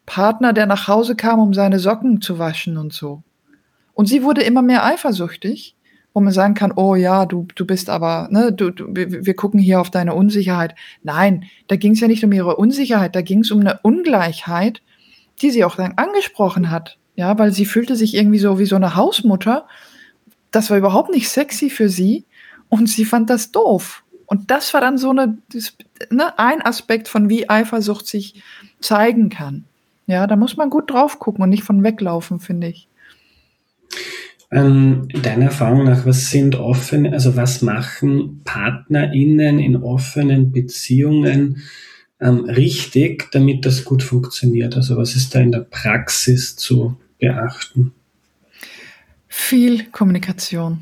[0.06, 3.24] Partner, der nach Hause kam, um seine Socken zu waschen und so.
[3.93, 5.76] Und sie wurde immer mehr eifersüchtig,
[6.14, 9.60] wo man sagen kann, oh ja, du, du bist aber, ne, du, du, wir gucken
[9.60, 10.76] hier auf deine Unsicherheit.
[11.01, 14.82] Nein, da ging es ja nicht um ihre Unsicherheit, da ging es um eine Ungleichheit,
[15.41, 16.97] die sie auch dann angesprochen hat.
[17.16, 19.68] Ja, weil sie fühlte sich irgendwie so wie so eine Hausmutter.
[20.51, 22.26] Das war überhaupt nicht sexy für sie
[22.70, 24.04] und sie fand das doof.
[24.26, 25.38] Und das war dann so eine,
[26.10, 28.41] ne, ein Aspekt von wie Eifersucht sich
[28.82, 29.66] zeigen kann.
[30.06, 32.88] Ja, da muss man gut drauf gucken und nicht von weglaufen, finde ich.
[34.51, 41.64] Ähm, deiner Erfahrung nach, was sind offene, also was machen PartnerInnen in offenen Beziehungen
[42.20, 44.76] ähm, richtig, damit das gut funktioniert?
[44.76, 47.93] Also was ist da in der Praxis zu beachten?
[49.28, 50.82] Viel Kommunikation.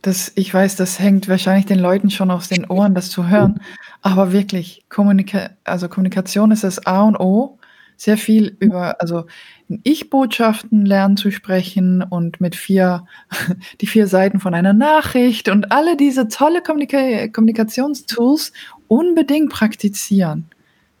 [0.00, 3.60] Das, ich weiß, das hängt wahrscheinlich den Leuten schon aus den Ohren, das zu hören.
[4.00, 7.58] Aber wirklich, Kommunika also Kommunikation ist das A und O
[8.02, 9.26] sehr viel über, also
[9.68, 13.06] Ich-Botschaften lernen zu sprechen und mit vier,
[13.80, 18.52] die vier Seiten von einer Nachricht und alle diese tolle Kommunika Kommunikationstools
[18.88, 20.46] unbedingt praktizieren.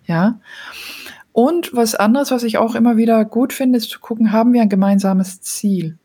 [0.06, 0.38] Ja.
[1.32, 4.62] Und was anderes, was ich auch immer wieder gut finde, ist zu gucken, haben wir
[4.62, 5.98] ein gemeinsames Ziel?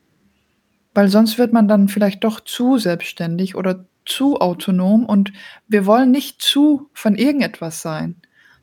[0.96, 5.32] Weil sonst wird man dann vielleicht doch zu selbstständig oder zu autonom und
[5.68, 8.16] wir wollen nicht zu von irgendetwas sein.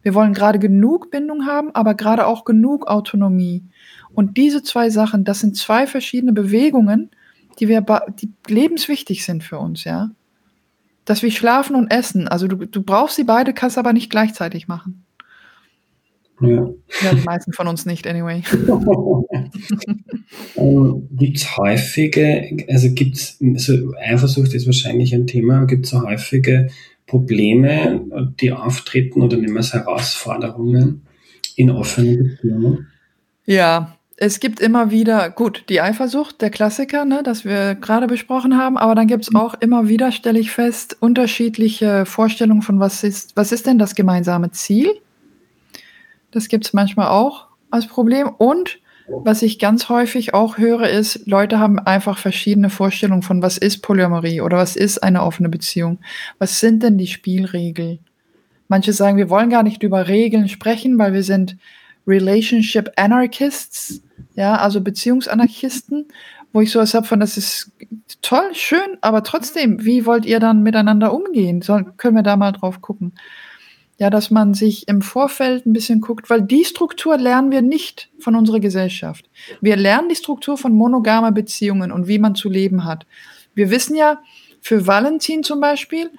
[0.04, 3.64] Wir wollen gerade genug Bindung haben, aber gerade auch genug Autonomie.
[4.12, 7.10] Und diese zwei Sachen, das sind zwei verschiedene Bewegungen,
[7.58, 7.84] die wir,
[8.20, 10.10] die lebenswichtig sind für uns, ja.
[11.06, 12.28] Dass wir schlafen und essen.
[12.28, 15.04] Also du, du brauchst sie beide, kannst aber nicht gleichzeitig machen.
[16.40, 16.68] Ja.
[17.02, 18.42] ja, die meisten von uns nicht, anyway.
[20.56, 25.92] ähm, gibt es häufige, also gibt es, also Eifersucht ist wahrscheinlich ein Thema, gibt es
[25.92, 26.68] so häufige
[27.14, 31.06] Probleme, die auftreten oder nehmen wir es Herausforderungen
[31.54, 32.88] in offenen Beziehungen?
[33.46, 38.58] Ja, es gibt immer wieder, gut, die Eifersucht, der Klassiker, ne, das wir gerade besprochen
[38.58, 43.04] haben, aber dann gibt es auch immer wieder, stelle ich fest, unterschiedliche Vorstellungen von was
[43.04, 44.90] ist, was ist denn das gemeinsame Ziel?
[46.32, 48.26] Das gibt es manchmal auch als Problem.
[48.26, 53.58] Und was ich ganz häufig auch höre, ist, Leute haben einfach verschiedene Vorstellungen von, was
[53.58, 55.98] ist Polyamorie oder was ist eine offene Beziehung.
[56.38, 57.98] Was sind denn die Spielregeln?
[58.68, 61.56] Manche sagen, wir wollen gar nicht über Regeln sprechen, weil wir sind
[62.06, 64.02] Relationship Anarchists,
[64.34, 66.06] ja, also Beziehungsanarchisten,
[66.52, 67.72] wo ich sowas habe von, das ist
[68.22, 71.62] toll, schön, aber trotzdem, wie wollt ihr dann miteinander umgehen?
[71.62, 73.12] Soll, können wir da mal drauf gucken?
[73.96, 78.10] Ja, dass man sich im Vorfeld ein bisschen guckt, weil die Struktur lernen wir nicht
[78.18, 79.30] von unserer Gesellschaft.
[79.60, 83.06] Wir lernen die Struktur von monogamer Beziehungen und wie man zu leben hat.
[83.54, 84.20] Wir wissen ja,
[84.60, 86.10] für Valentin zum Beispiel,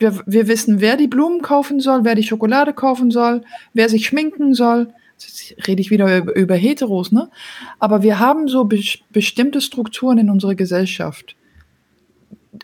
[0.00, 3.42] wir, wir wissen, wer die Blumen kaufen soll, wer die Schokolade kaufen soll,
[3.74, 4.92] wer sich schminken soll.
[5.18, 7.30] Jetzt rede ich wieder über, über Heteros, ne?
[7.78, 11.36] Aber wir haben so be bestimmte Strukturen in unserer Gesellschaft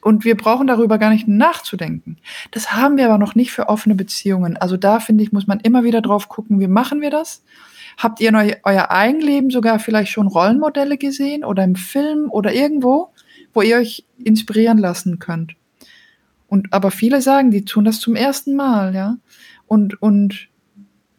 [0.03, 2.19] und wir brauchen darüber gar nicht nachzudenken.
[2.51, 4.57] Das haben wir aber noch nicht für offene Beziehungen.
[4.57, 7.45] Also da finde ich, muss man immer wieder drauf gucken, wie machen wir das?
[7.97, 12.53] Habt ihr in eu euer Eigenleben sogar vielleicht schon Rollenmodelle gesehen oder im Film oder
[12.53, 13.13] irgendwo,
[13.55, 15.55] wo ihr euch inspirieren lassen könnt?
[16.49, 19.17] Und aber viele sagen, die tun das zum ersten Mal, ja.
[19.67, 20.49] Und, und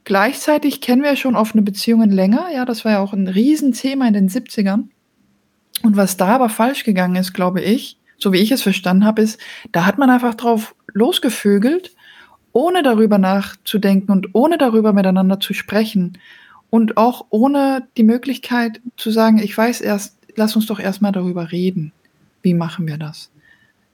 [0.04, 4.14] gleichzeitig kennen wir schon offene Beziehungen länger, ja, das war ja auch ein Riesenthema in
[4.14, 4.86] den 70ern.
[5.84, 9.22] Und was da aber falsch gegangen ist, glaube ich, so wie ich es verstanden habe,
[9.22, 9.40] ist,
[9.72, 11.92] da hat man einfach drauf losgevögelt,
[12.52, 16.18] ohne darüber nachzudenken und ohne darüber miteinander zu sprechen
[16.70, 21.52] und auch ohne die Möglichkeit zu sagen, ich weiß erst, lass uns doch erstmal darüber
[21.52, 21.92] reden.
[22.42, 23.30] Wie machen wir das?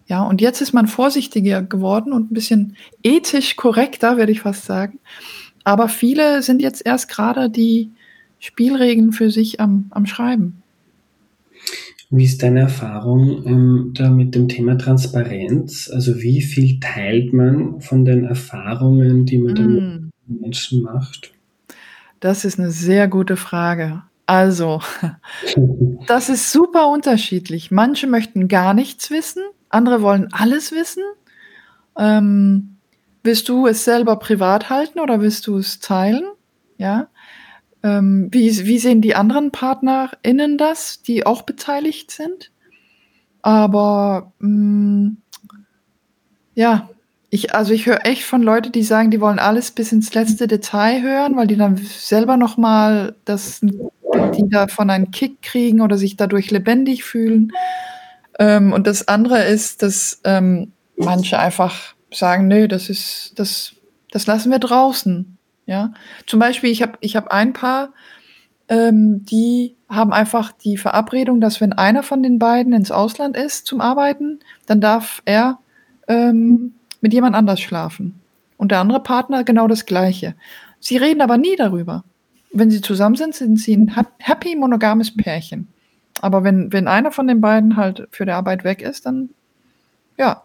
[0.08, 4.66] Ja, und jetzt ist man vorsichtiger geworden und ein bisschen ethisch korrekter, würde ich fast
[4.66, 5.00] sagen.
[5.64, 7.92] Aber viele sind jetzt erst gerade die
[8.40, 10.63] Spielregeln für sich am, am Schreiben.
[12.16, 15.90] Wie ist deine Erfahrung ähm, da mit dem Thema Transparenz?
[15.92, 19.56] Also wie viel teilt man von den Erfahrungen, die man mm.
[19.56, 21.34] den Menschen macht?
[22.20, 24.04] Das ist eine sehr gute Frage.
[24.28, 24.80] Also,
[26.08, 27.72] das ist super unterschiedlich.
[27.72, 31.02] Manche möchten gar nichts wissen, andere wollen alles wissen.
[31.98, 32.76] Ähm,
[33.24, 36.26] willst du es selber privat halten oder willst du es teilen?
[36.78, 37.08] Ja.
[37.84, 42.52] Ähm, wie, wie sehen die anderen PartnerInnen das, die auch beteiligt sind?
[43.42, 45.18] Aber mh, mm,
[46.56, 46.90] ja,
[47.30, 50.48] ich, also ich höre echt von Leuten, die sagen, die wollen alles bis ins letzte
[50.48, 56.16] Detail hören, weil die dann selber nochmal das, die davon einen Kick kriegen oder sich
[56.16, 57.52] dadurch lebendig fühlen.
[58.38, 63.74] Ähm, und das andere ist, dass ähm, manche einfach sagen, nö, das ist, das,
[64.12, 65.38] das lassen wir draußen.
[65.66, 65.94] Ja,
[66.26, 67.94] zum Beispiel, ich habe ich hab ein Paar,
[68.68, 73.66] ähm, die haben einfach die Verabredung, dass wenn einer von den beiden ins Ausland ist
[73.66, 75.60] zum Arbeiten, dann darf er
[76.08, 78.20] ähm, mit jemand anders schlafen.
[78.58, 80.36] Und der andere Partner genau das Gleiche.
[80.80, 82.04] Sie reden aber nie darüber.
[82.52, 85.68] Wenn sie zusammen sind, sind sie ein happy monogames Pärchen.
[86.22, 89.30] Aber wenn, wenn einer von den beiden halt für die Arbeit weg ist, dann,
[90.18, 90.44] ja,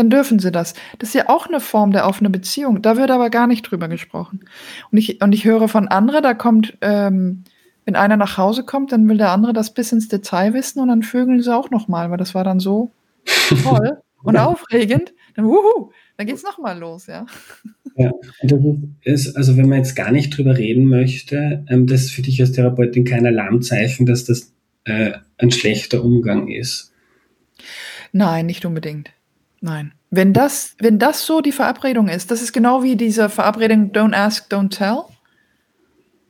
[0.00, 0.72] dann dürfen sie das.
[0.98, 2.80] Das ist ja auch eine Form der offenen Beziehung.
[2.80, 4.40] Da wird aber gar nicht drüber gesprochen.
[4.90, 7.44] Und ich, und ich höre von anderen, da kommt, ähm,
[7.84, 10.88] wenn einer nach Hause kommt, dann will der andere das bis ins Detail wissen und
[10.88, 12.90] dann vögeln sie auch nochmal, weil das war dann so
[13.62, 15.12] toll und aufregend.
[15.34, 17.26] Dann, wuhu, dann geht's nochmal los, ja.
[17.96, 18.60] Ja, und das
[19.02, 22.40] ist, also wenn man jetzt gar nicht drüber reden möchte, ähm, das ist für dich
[22.40, 24.52] als Therapeutin kein Alarmzeichen, dass das
[24.84, 26.92] äh, ein schlechter Umgang ist.
[28.12, 29.10] Nein, nicht unbedingt.
[29.60, 29.92] Nein.
[30.10, 34.14] Wenn das, wenn das so die Verabredung ist, das ist genau wie diese Verabredung Don't
[34.14, 35.02] Ask, Don't Tell,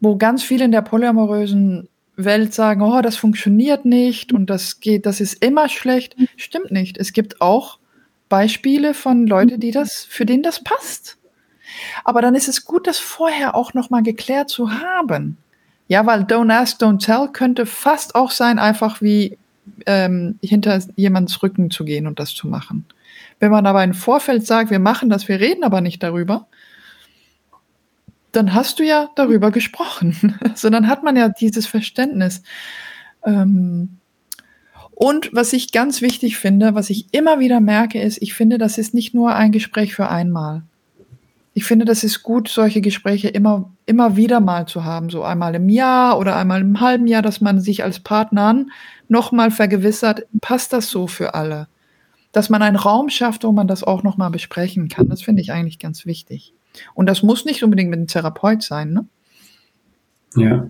[0.01, 5.07] wo ganz viele in der polyamorösen Welt sagen, oh, das funktioniert nicht und das geht,
[5.07, 6.17] das ist immer schlecht.
[6.37, 6.99] Stimmt nicht.
[6.99, 7.79] Es gibt auch
[8.29, 11.19] Beispiele von Leuten, die das, für denen das passt.
[12.05, 15.39] Aber dann ist es gut, das vorher auch nochmal geklärt zu haben.
[15.89, 19.39] Ja, weil Don't Ask, Don't Tell könnte fast auch sein, einfach wie
[19.87, 22.85] ähm, hinter jemands Rücken zu gehen und das zu machen.
[23.41, 26.47] Wenn man aber im Vorfeld sagt, wir machen das, wir reden aber nicht darüber,
[28.33, 30.39] dann hast du ja darüber gesprochen.
[30.55, 32.43] so, dann hat man ja dieses Verständnis.
[33.25, 33.99] Ähm,
[34.91, 38.79] und was ich ganz wichtig finde, was ich immer wieder merke, ist, ich finde, das
[38.79, 40.63] ist nicht nur ein Gespräch für einmal
[41.53, 45.55] ich finde, das ist gut, solche Gespräche immer, immer wieder mal zu haben, so einmal
[45.55, 48.71] im Jahr oder einmal im halben Jahr, dass man sich als Partnern
[49.09, 51.67] nochmal vergewissert, passt das so für alle?
[52.33, 55.53] Dass man einen Raum schafft, wo man das auch nochmal besprechen kann, das finde ich
[55.53, 56.55] eigentlich ganz wichtig.
[56.95, 59.07] Und das muss nicht unbedingt mit einem Therapeut sein, ne?
[60.37, 60.69] Ja.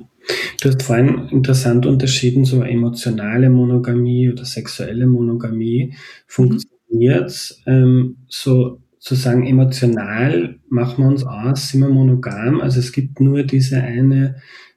[0.61, 5.95] Du hast vorhin interessant unterschieden, so emotionale Monogamie oder sexuelle Monogamie.
[6.27, 12.61] Funktioniert ähm, so sozusagen emotional machen wir uns aus, sind wir monogam.
[12.61, 14.37] Also es gibt nur diese eine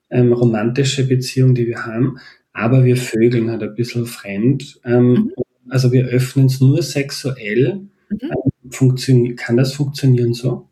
[0.09, 2.17] ähm, romantische Beziehung, die wir haben,
[2.53, 4.79] aber wir vögeln halt ein bisschen fremd.
[4.85, 5.31] Ähm, mhm.
[5.69, 7.87] Also wir öffnen es nur sexuell.
[8.09, 8.19] Mhm.
[9.07, 10.67] Ähm, kann das funktionieren so?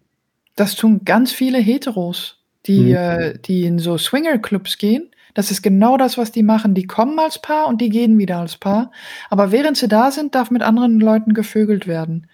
[0.56, 2.96] Das tun ganz viele Heteros, die, mhm.
[2.96, 5.10] äh, die in so Swinger-Clubs gehen.
[5.34, 6.74] Das ist genau das, was die machen.
[6.74, 8.92] Die kommen als Paar und die gehen wieder als Paar.
[9.30, 12.28] Aber während sie da sind, darf mit anderen Leuten gevögelt werden.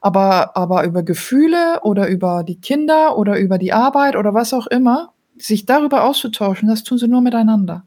[0.00, 4.66] Aber, aber über Gefühle oder über die Kinder oder über die Arbeit oder was auch
[4.68, 7.84] immer, sich darüber auszutauschen, das tun sie nur miteinander.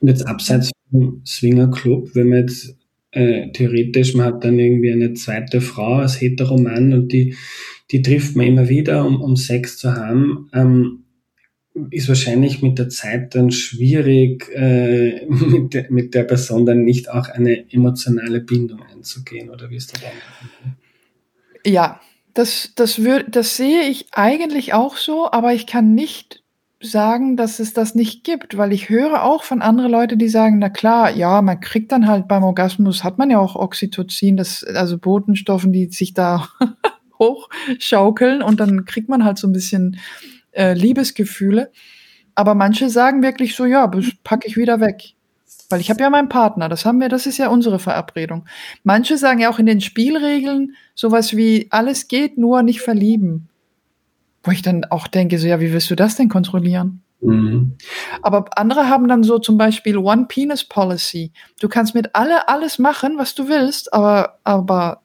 [0.00, 2.77] Und jetzt abseits vom Swinger Club, wenn man jetzt
[3.10, 7.36] äh, theoretisch, man hat dann irgendwie eine zweite Frau als Heteroman und die,
[7.90, 10.48] die trifft man immer wieder, um, um Sex zu haben.
[10.52, 11.04] Ähm,
[11.90, 17.10] ist wahrscheinlich mit der Zeit dann schwierig, äh, mit, de, mit der Person dann nicht
[17.10, 20.00] auch eine emotionale Bindung einzugehen, oder wie ist das?
[21.64, 22.00] Ja,
[22.34, 26.42] Das, das, würd, das sehe ich eigentlich auch so, aber ich kann nicht
[26.80, 30.58] sagen, dass es das nicht gibt, weil ich höre auch von anderen Leuten, die sagen,
[30.58, 34.62] na klar, ja, man kriegt dann halt beim Orgasmus, hat man ja auch Oxytocin, das,
[34.62, 36.48] also Botenstoffen, die sich da
[37.18, 39.98] hochschaukeln und dann kriegt man halt so ein bisschen
[40.52, 41.72] äh, Liebesgefühle.
[42.36, 43.90] Aber manche sagen wirklich so, ja,
[44.22, 45.14] packe ich wieder weg.
[45.70, 48.46] Weil ich habe ja meinen Partner, das haben wir, das ist ja unsere Verabredung.
[48.84, 53.47] Manche sagen ja auch in den Spielregeln sowas wie, alles geht, nur nicht verlieben.
[54.42, 57.02] Wo ich dann auch denke, so, ja, wie willst du das denn kontrollieren?
[57.20, 57.76] Mhm.
[58.22, 61.32] Aber andere haben dann so zum Beispiel One Penis Policy.
[61.60, 65.02] Du kannst mit alle alles machen, was du willst, aber, aber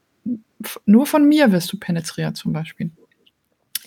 [0.85, 2.91] nur von mir wirst du penetriert zum Beispiel.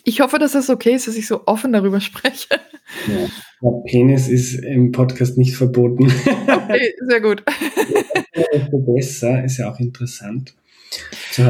[0.05, 2.61] Ich hoffe, dass das okay ist, dass ich so offen darüber spreche.
[3.09, 6.05] Ja, Penis ist im Podcast nicht verboten.
[6.05, 7.43] Okay, sehr gut.
[8.87, 10.55] besser ist ja auch interessant.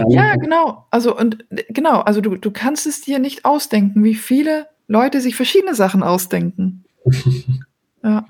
[0.08, 0.86] Ja, genau.
[0.90, 5.36] Also und genau, also du, du kannst es dir nicht ausdenken, wie viele Leute sich
[5.36, 6.84] verschiedene Sachen ausdenken.
[8.02, 8.26] ja.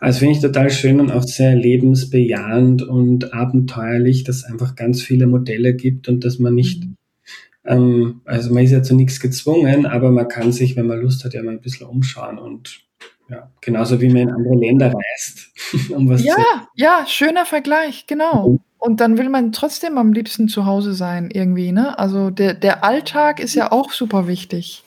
[0.00, 5.02] Also finde ich total schön und auch sehr lebensbejahend und abenteuerlich, dass es einfach ganz
[5.02, 6.96] viele Modelle gibt und dass man nicht, mhm.
[7.64, 11.24] ähm, also man ist ja zu nichts gezwungen, aber man kann sich, wenn man Lust
[11.24, 12.80] hat, ja mal ein bisschen umschauen und
[13.30, 15.52] ja, genauso wie man in andere Länder reist.
[15.90, 16.42] um was ja, zu
[16.74, 18.60] ja, schöner Vergleich, genau.
[18.84, 21.96] Und dann will man trotzdem am liebsten zu Hause sein, irgendwie, ne?
[22.00, 24.82] Also der, der Alltag ist ja auch super wichtig.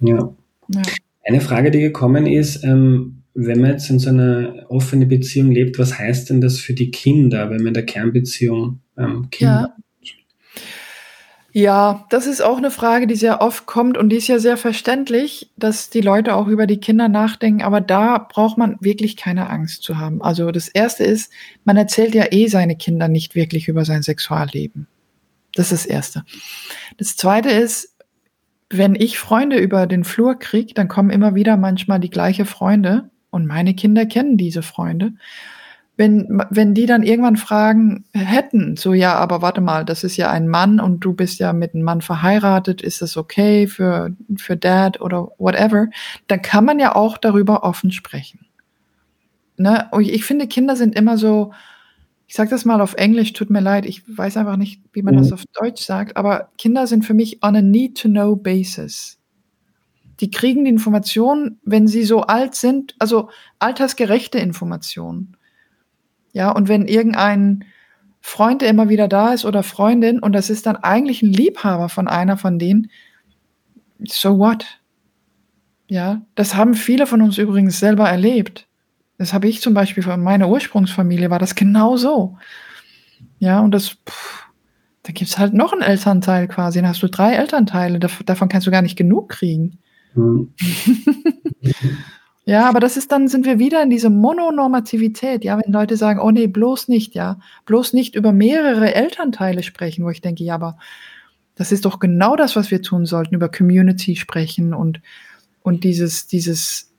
[0.00, 0.34] Ja.
[0.66, 0.82] ja.
[1.24, 5.78] Eine Frage, die gekommen ist, ähm, wenn man jetzt in so einer offenen Beziehung lebt,
[5.78, 9.76] was heißt denn das für die Kinder, wenn man in der Kernbeziehung ähm, Kinder?
[11.52, 12.06] Ja.
[12.10, 15.50] Das ist auch eine Frage, die sehr oft kommt und die ist ja sehr verständlich,
[15.56, 19.82] dass die Leute auch über die Kinder nachdenken, aber da braucht man wirklich keine Angst
[19.82, 20.22] zu haben.
[20.22, 21.32] Also das erste ist,
[21.64, 24.86] man erzählt ja eh seine Kinder nicht wirklich über sein Sexualleben.
[25.54, 26.24] Das ist das erste.
[26.96, 27.94] Das zweite ist,
[28.70, 33.10] wenn ich Freunde über den Flur kriege, dann kommen immer wieder manchmal die gleiche Freunde
[33.30, 35.12] und meine Kinder kennen diese Freunde.
[35.96, 40.30] Wenn, wenn die dann irgendwann fragen hätten, so ja, aber warte mal, das ist ja
[40.30, 44.56] ein Mann und du bist ja mit einem Mann verheiratet, ist das okay für, für
[44.56, 45.88] Dad oder whatever,
[46.28, 48.46] dann kann man ja auch darüber offen sprechen.
[49.58, 49.86] Ne?
[49.90, 51.52] Und ich finde, Kinder sind immer so,
[52.26, 55.14] ich sage das mal auf Englisch, tut mir leid, ich weiß einfach nicht, wie man
[55.14, 55.18] mhm.
[55.18, 59.18] das auf Deutsch sagt, aber Kinder sind für mich on a need-to-know basis
[60.22, 63.28] die kriegen die Informationen, wenn sie so alt sind, also
[63.58, 65.36] altersgerechte Informationen.
[66.32, 67.64] Ja, und wenn irgendein
[68.20, 71.88] Freund, der immer wieder da ist oder Freundin und das ist dann eigentlich ein Liebhaber
[71.88, 72.90] von einer von denen,
[74.06, 74.80] so what?
[75.88, 78.66] Ja, das haben viele von uns übrigens selber erlebt.
[79.18, 82.38] Das habe ich zum Beispiel von meiner Ursprungsfamilie, war das genau so.
[83.38, 84.46] Ja, und das, pff,
[85.02, 86.80] da es halt noch einen Elternteil quasi.
[86.80, 89.78] Dann hast du drei Elternteile, davon kannst du gar nicht genug kriegen.
[90.14, 90.54] Hm.
[92.44, 96.20] ja, aber das ist dann, sind wir wieder in diese Mononormativität, ja, wenn Leute sagen,
[96.20, 100.54] oh nee, bloß nicht, ja, bloß nicht über mehrere Elternteile sprechen, wo ich denke, ja,
[100.54, 100.76] aber
[101.54, 105.00] das ist doch genau das, was wir tun sollten, über Community sprechen und,
[105.62, 106.90] und dieses, dieses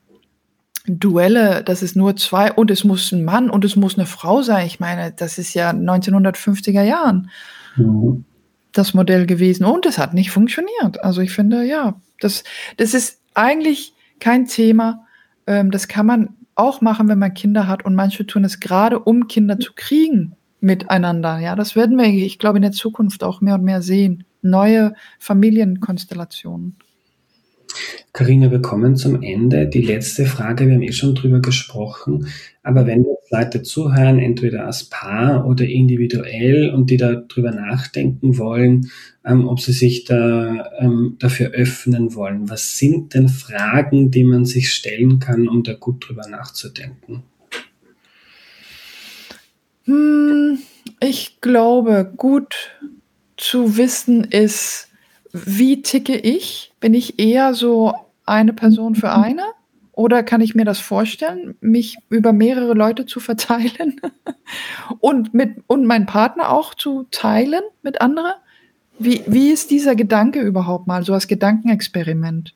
[0.86, 4.42] Duelle, das ist nur zwei und es muss ein Mann und es muss eine Frau
[4.42, 4.66] sein.
[4.66, 7.30] Ich meine, das ist ja 1950er Jahren.
[7.76, 8.24] Mhm
[8.74, 11.02] das Modell gewesen und es hat nicht funktioniert.
[11.02, 12.44] Also ich finde, ja, das,
[12.76, 15.03] das ist eigentlich kein Thema.
[15.46, 17.84] Ähm, das kann man auch machen, wenn man Kinder hat.
[17.84, 21.38] Und manche tun es gerade, um Kinder zu kriegen miteinander.
[21.38, 24.24] Ja, das werden wir, ich glaube, in der Zukunft auch mehr und mehr sehen.
[24.42, 26.76] Neue Familienkonstellationen.
[28.12, 29.66] Karina, wir kommen zum Ende.
[29.66, 32.28] Die letzte Frage, wir haben eh schon drüber gesprochen,
[32.64, 38.90] aber wenn jetzt Leute zuhören, entweder als Paar oder individuell und die darüber nachdenken wollen,
[39.24, 44.46] ähm, ob sie sich da ähm, dafür öffnen wollen, was sind denn Fragen, die man
[44.46, 47.22] sich stellen kann, um da gut drüber nachzudenken?
[49.84, 50.58] Hm,
[51.00, 52.54] ich glaube, gut
[53.36, 54.88] zu wissen ist,
[55.32, 56.72] wie ticke ich?
[56.80, 57.92] Bin ich eher so
[58.24, 59.42] eine Person für eine?
[59.94, 64.00] Oder kann ich mir das vorstellen, mich über mehrere Leute zu verteilen
[65.00, 68.32] und mit und meinen Partner auch zu teilen mit anderen?
[68.98, 72.54] Wie, wie ist dieser Gedanke überhaupt mal, so als Gedankenexperiment?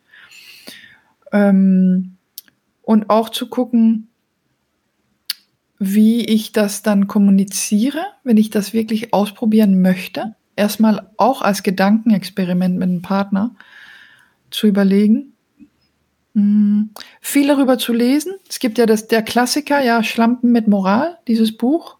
[1.32, 2.16] Ähm,
[2.82, 4.08] und auch zu gucken,
[5.78, 12.74] wie ich das dann kommuniziere, wenn ich das wirklich ausprobieren möchte erstmal auch als Gedankenexperiment
[12.74, 13.54] mit einem Partner
[14.50, 15.32] zu überlegen.
[16.38, 18.34] Hm, viel darüber zu lesen.
[18.48, 21.96] Es gibt ja das, der Klassiker, ja, Schlampen mit Moral, dieses Buch.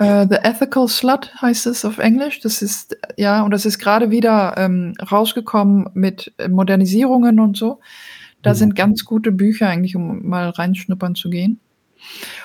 [0.00, 2.40] Uh, the Ethical Slut heißt es auf Englisch.
[2.40, 7.80] Das ist, ja, und das ist gerade wieder ähm, rausgekommen mit Modernisierungen und so.
[8.42, 8.56] Da mhm.
[8.56, 11.60] sind ganz gute Bücher eigentlich, um mal reinschnuppern zu gehen.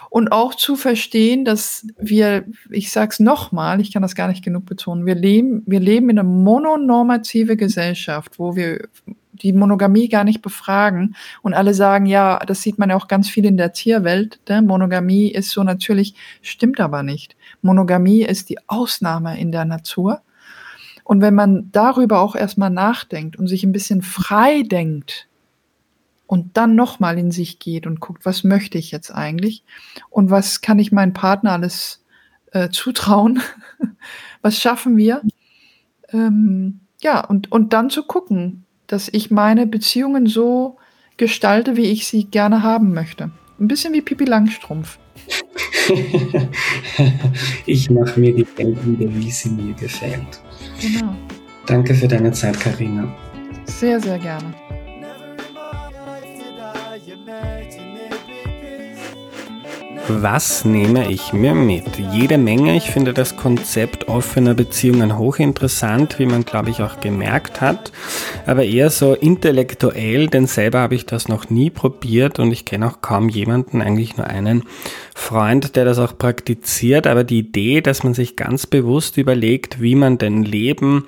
[0.10, 4.66] Und auch zu verstehen, dass wir, ich sag's nochmal, ich kann das gar nicht genug
[4.66, 8.90] betonen, wir leben, wir leben in einer mononormative Gesellschaft, wo wir
[9.34, 13.30] die Monogamie gar nicht befragen und alle sagen, ja, das sieht man ja auch ganz
[13.30, 14.62] viel in der Tierwelt, ne?
[14.62, 17.36] Monogamie ist so natürlich, stimmt aber nicht.
[17.62, 20.22] Monogamie ist die Ausnahme in der Natur.
[21.04, 25.28] Und wenn man darüber auch erstmal nachdenkt und sich ein bisschen frei denkt
[26.28, 29.64] und dann nochmal in sich geht und guckt, was möchte ich jetzt eigentlich
[30.10, 32.04] und was kann ich meinem Partner alles
[32.52, 33.42] äh, zutrauen,
[34.42, 35.22] was schaffen wir,
[36.14, 40.78] ähm, ja, und, und dann zu gucken, dass ich meine Beziehungen so
[41.18, 43.32] gestalte, wie ich sie gerne haben möchte.
[43.60, 45.00] Ein bisschen wie Pipi Langstrumpf.
[47.66, 50.40] ich mache mir die Gedanken, wie sie mir gefällt.
[50.80, 51.16] Genau.
[51.66, 53.12] Danke für deine Zeit, Karina.
[53.66, 54.54] Sehr, sehr gerne.
[60.10, 61.98] Was nehme ich mir mit?
[61.98, 62.76] Jede Menge.
[62.76, 67.94] Ich finde das Konzept offener Beziehungen hochinteressant, wie man, glaube ich, auch gemerkt hat.
[68.46, 72.88] Aber eher so intellektuell, denn selber habe ich das noch nie probiert und ich kenne
[72.88, 74.64] auch kaum jemanden, eigentlich nur einen
[75.16, 77.08] Freund, der das auch praktiziert.
[77.08, 81.06] Aber die Idee, dass man sich ganz bewusst überlegt, wie man denn leben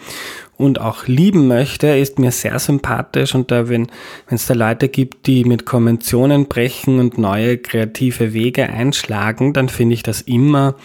[0.58, 3.88] und auch lieben möchte, ist mir sehr sympathisch und da, wenn
[4.28, 9.96] es da Leute gibt, die mit Konventionen brechen und neue kreative Wege einschlagen, dann finde
[9.96, 10.76] ich das immer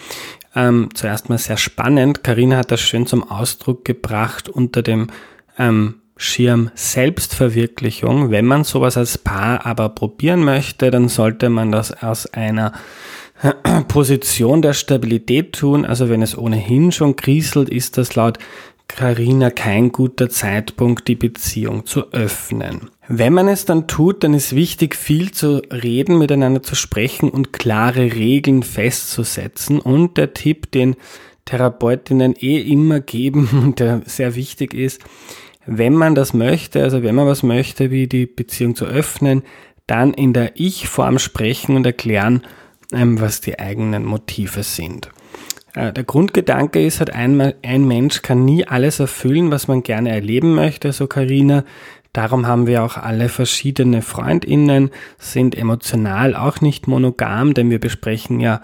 [0.54, 2.24] ähm, zuerst mal sehr spannend.
[2.24, 5.08] Karina hat das schön zum Ausdruck gebracht unter dem
[5.58, 8.30] ähm, Schirm Selbstverwirklichung.
[8.30, 12.72] Wenn man sowas als Paar aber probieren möchte, dann sollte man das aus einer
[13.88, 15.86] Position der Stabilität tun.
[15.86, 18.38] Also wenn es ohnehin schon kriselt, ist das laut
[18.96, 22.90] Karina kein guter Zeitpunkt, die Beziehung zu öffnen.
[23.08, 27.52] Wenn man es dann tut, dann ist wichtig, viel zu reden, miteinander zu sprechen und
[27.52, 29.80] klare Regeln festzusetzen.
[29.80, 30.96] Und der Tipp, den
[31.44, 35.00] Therapeutinnen eh immer geben und der sehr wichtig ist,
[35.66, 39.42] wenn man das möchte, also wenn man was möchte, wie die Beziehung zu öffnen,
[39.86, 42.42] dann in der Ich-Form sprechen und erklären,
[42.92, 45.10] ähm, was die eigenen Motive sind.
[45.74, 50.10] Äh, der Grundgedanke ist halt, ein, ein Mensch kann nie alles erfüllen, was man gerne
[50.10, 51.64] erleben möchte, so Karina.
[52.12, 58.40] Darum haben wir auch alle verschiedene Freundinnen, sind emotional auch nicht monogam, denn wir besprechen
[58.40, 58.62] ja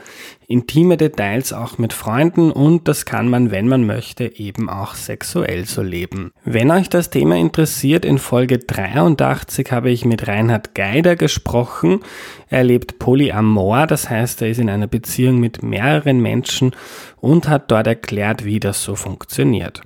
[0.49, 5.65] intime Details auch mit Freunden und das kann man, wenn man möchte, eben auch sexuell
[5.65, 6.33] so leben.
[6.45, 12.01] Wenn euch das Thema interessiert, in Folge 83 habe ich mit Reinhard Geider gesprochen.
[12.49, 16.75] Er lebt Polyamor, das heißt, er ist in einer Beziehung mit mehreren Menschen
[17.21, 19.83] und hat dort erklärt, wie das so funktioniert.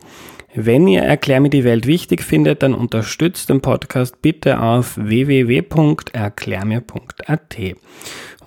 [0.55, 7.57] Wenn ihr Erklär mir die Welt wichtig findet, dann unterstützt den Podcast bitte auf www.erklärmir.at.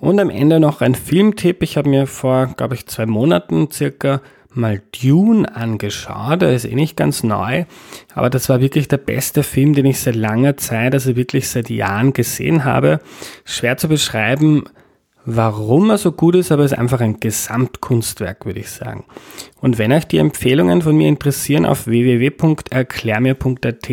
[0.00, 1.62] Und am Ende noch ein Filmtipp.
[1.62, 6.42] Ich habe mir vor, glaube ich, zwei Monaten circa mal Dune angeschaut.
[6.42, 7.64] Er ist eh nicht ganz neu,
[8.14, 11.70] aber das war wirklich der beste Film, den ich seit langer Zeit, also wirklich seit
[11.70, 13.00] Jahren gesehen habe.
[13.46, 14.64] Schwer zu beschreiben,
[15.26, 19.04] Warum er so gut ist, aber es ist einfach ein Gesamtkunstwerk, würde ich sagen.
[19.60, 23.88] Und wenn euch die Empfehlungen von mir interessieren, auf www.erklärmir.at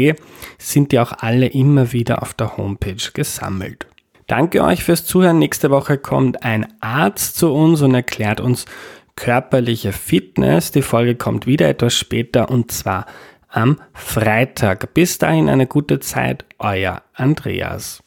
[0.58, 3.88] sind die auch alle immer wieder auf der Homepage gesammelt.
[4.28, 5.40] Danke euch fürs Zuhören.
[5.40, 8.66] Nächste Woche kommt ein Arzt zu uns und erklärt uns
[9.16, 10.72] körperliche Fitness.
[10.72, 13.06] Die Folge kommt wieder etwas später und zwar
[13.50, 14.94] am Freitag.
[14.94, 18.02] Bis dahin eine gute Zeit, euer Andreas.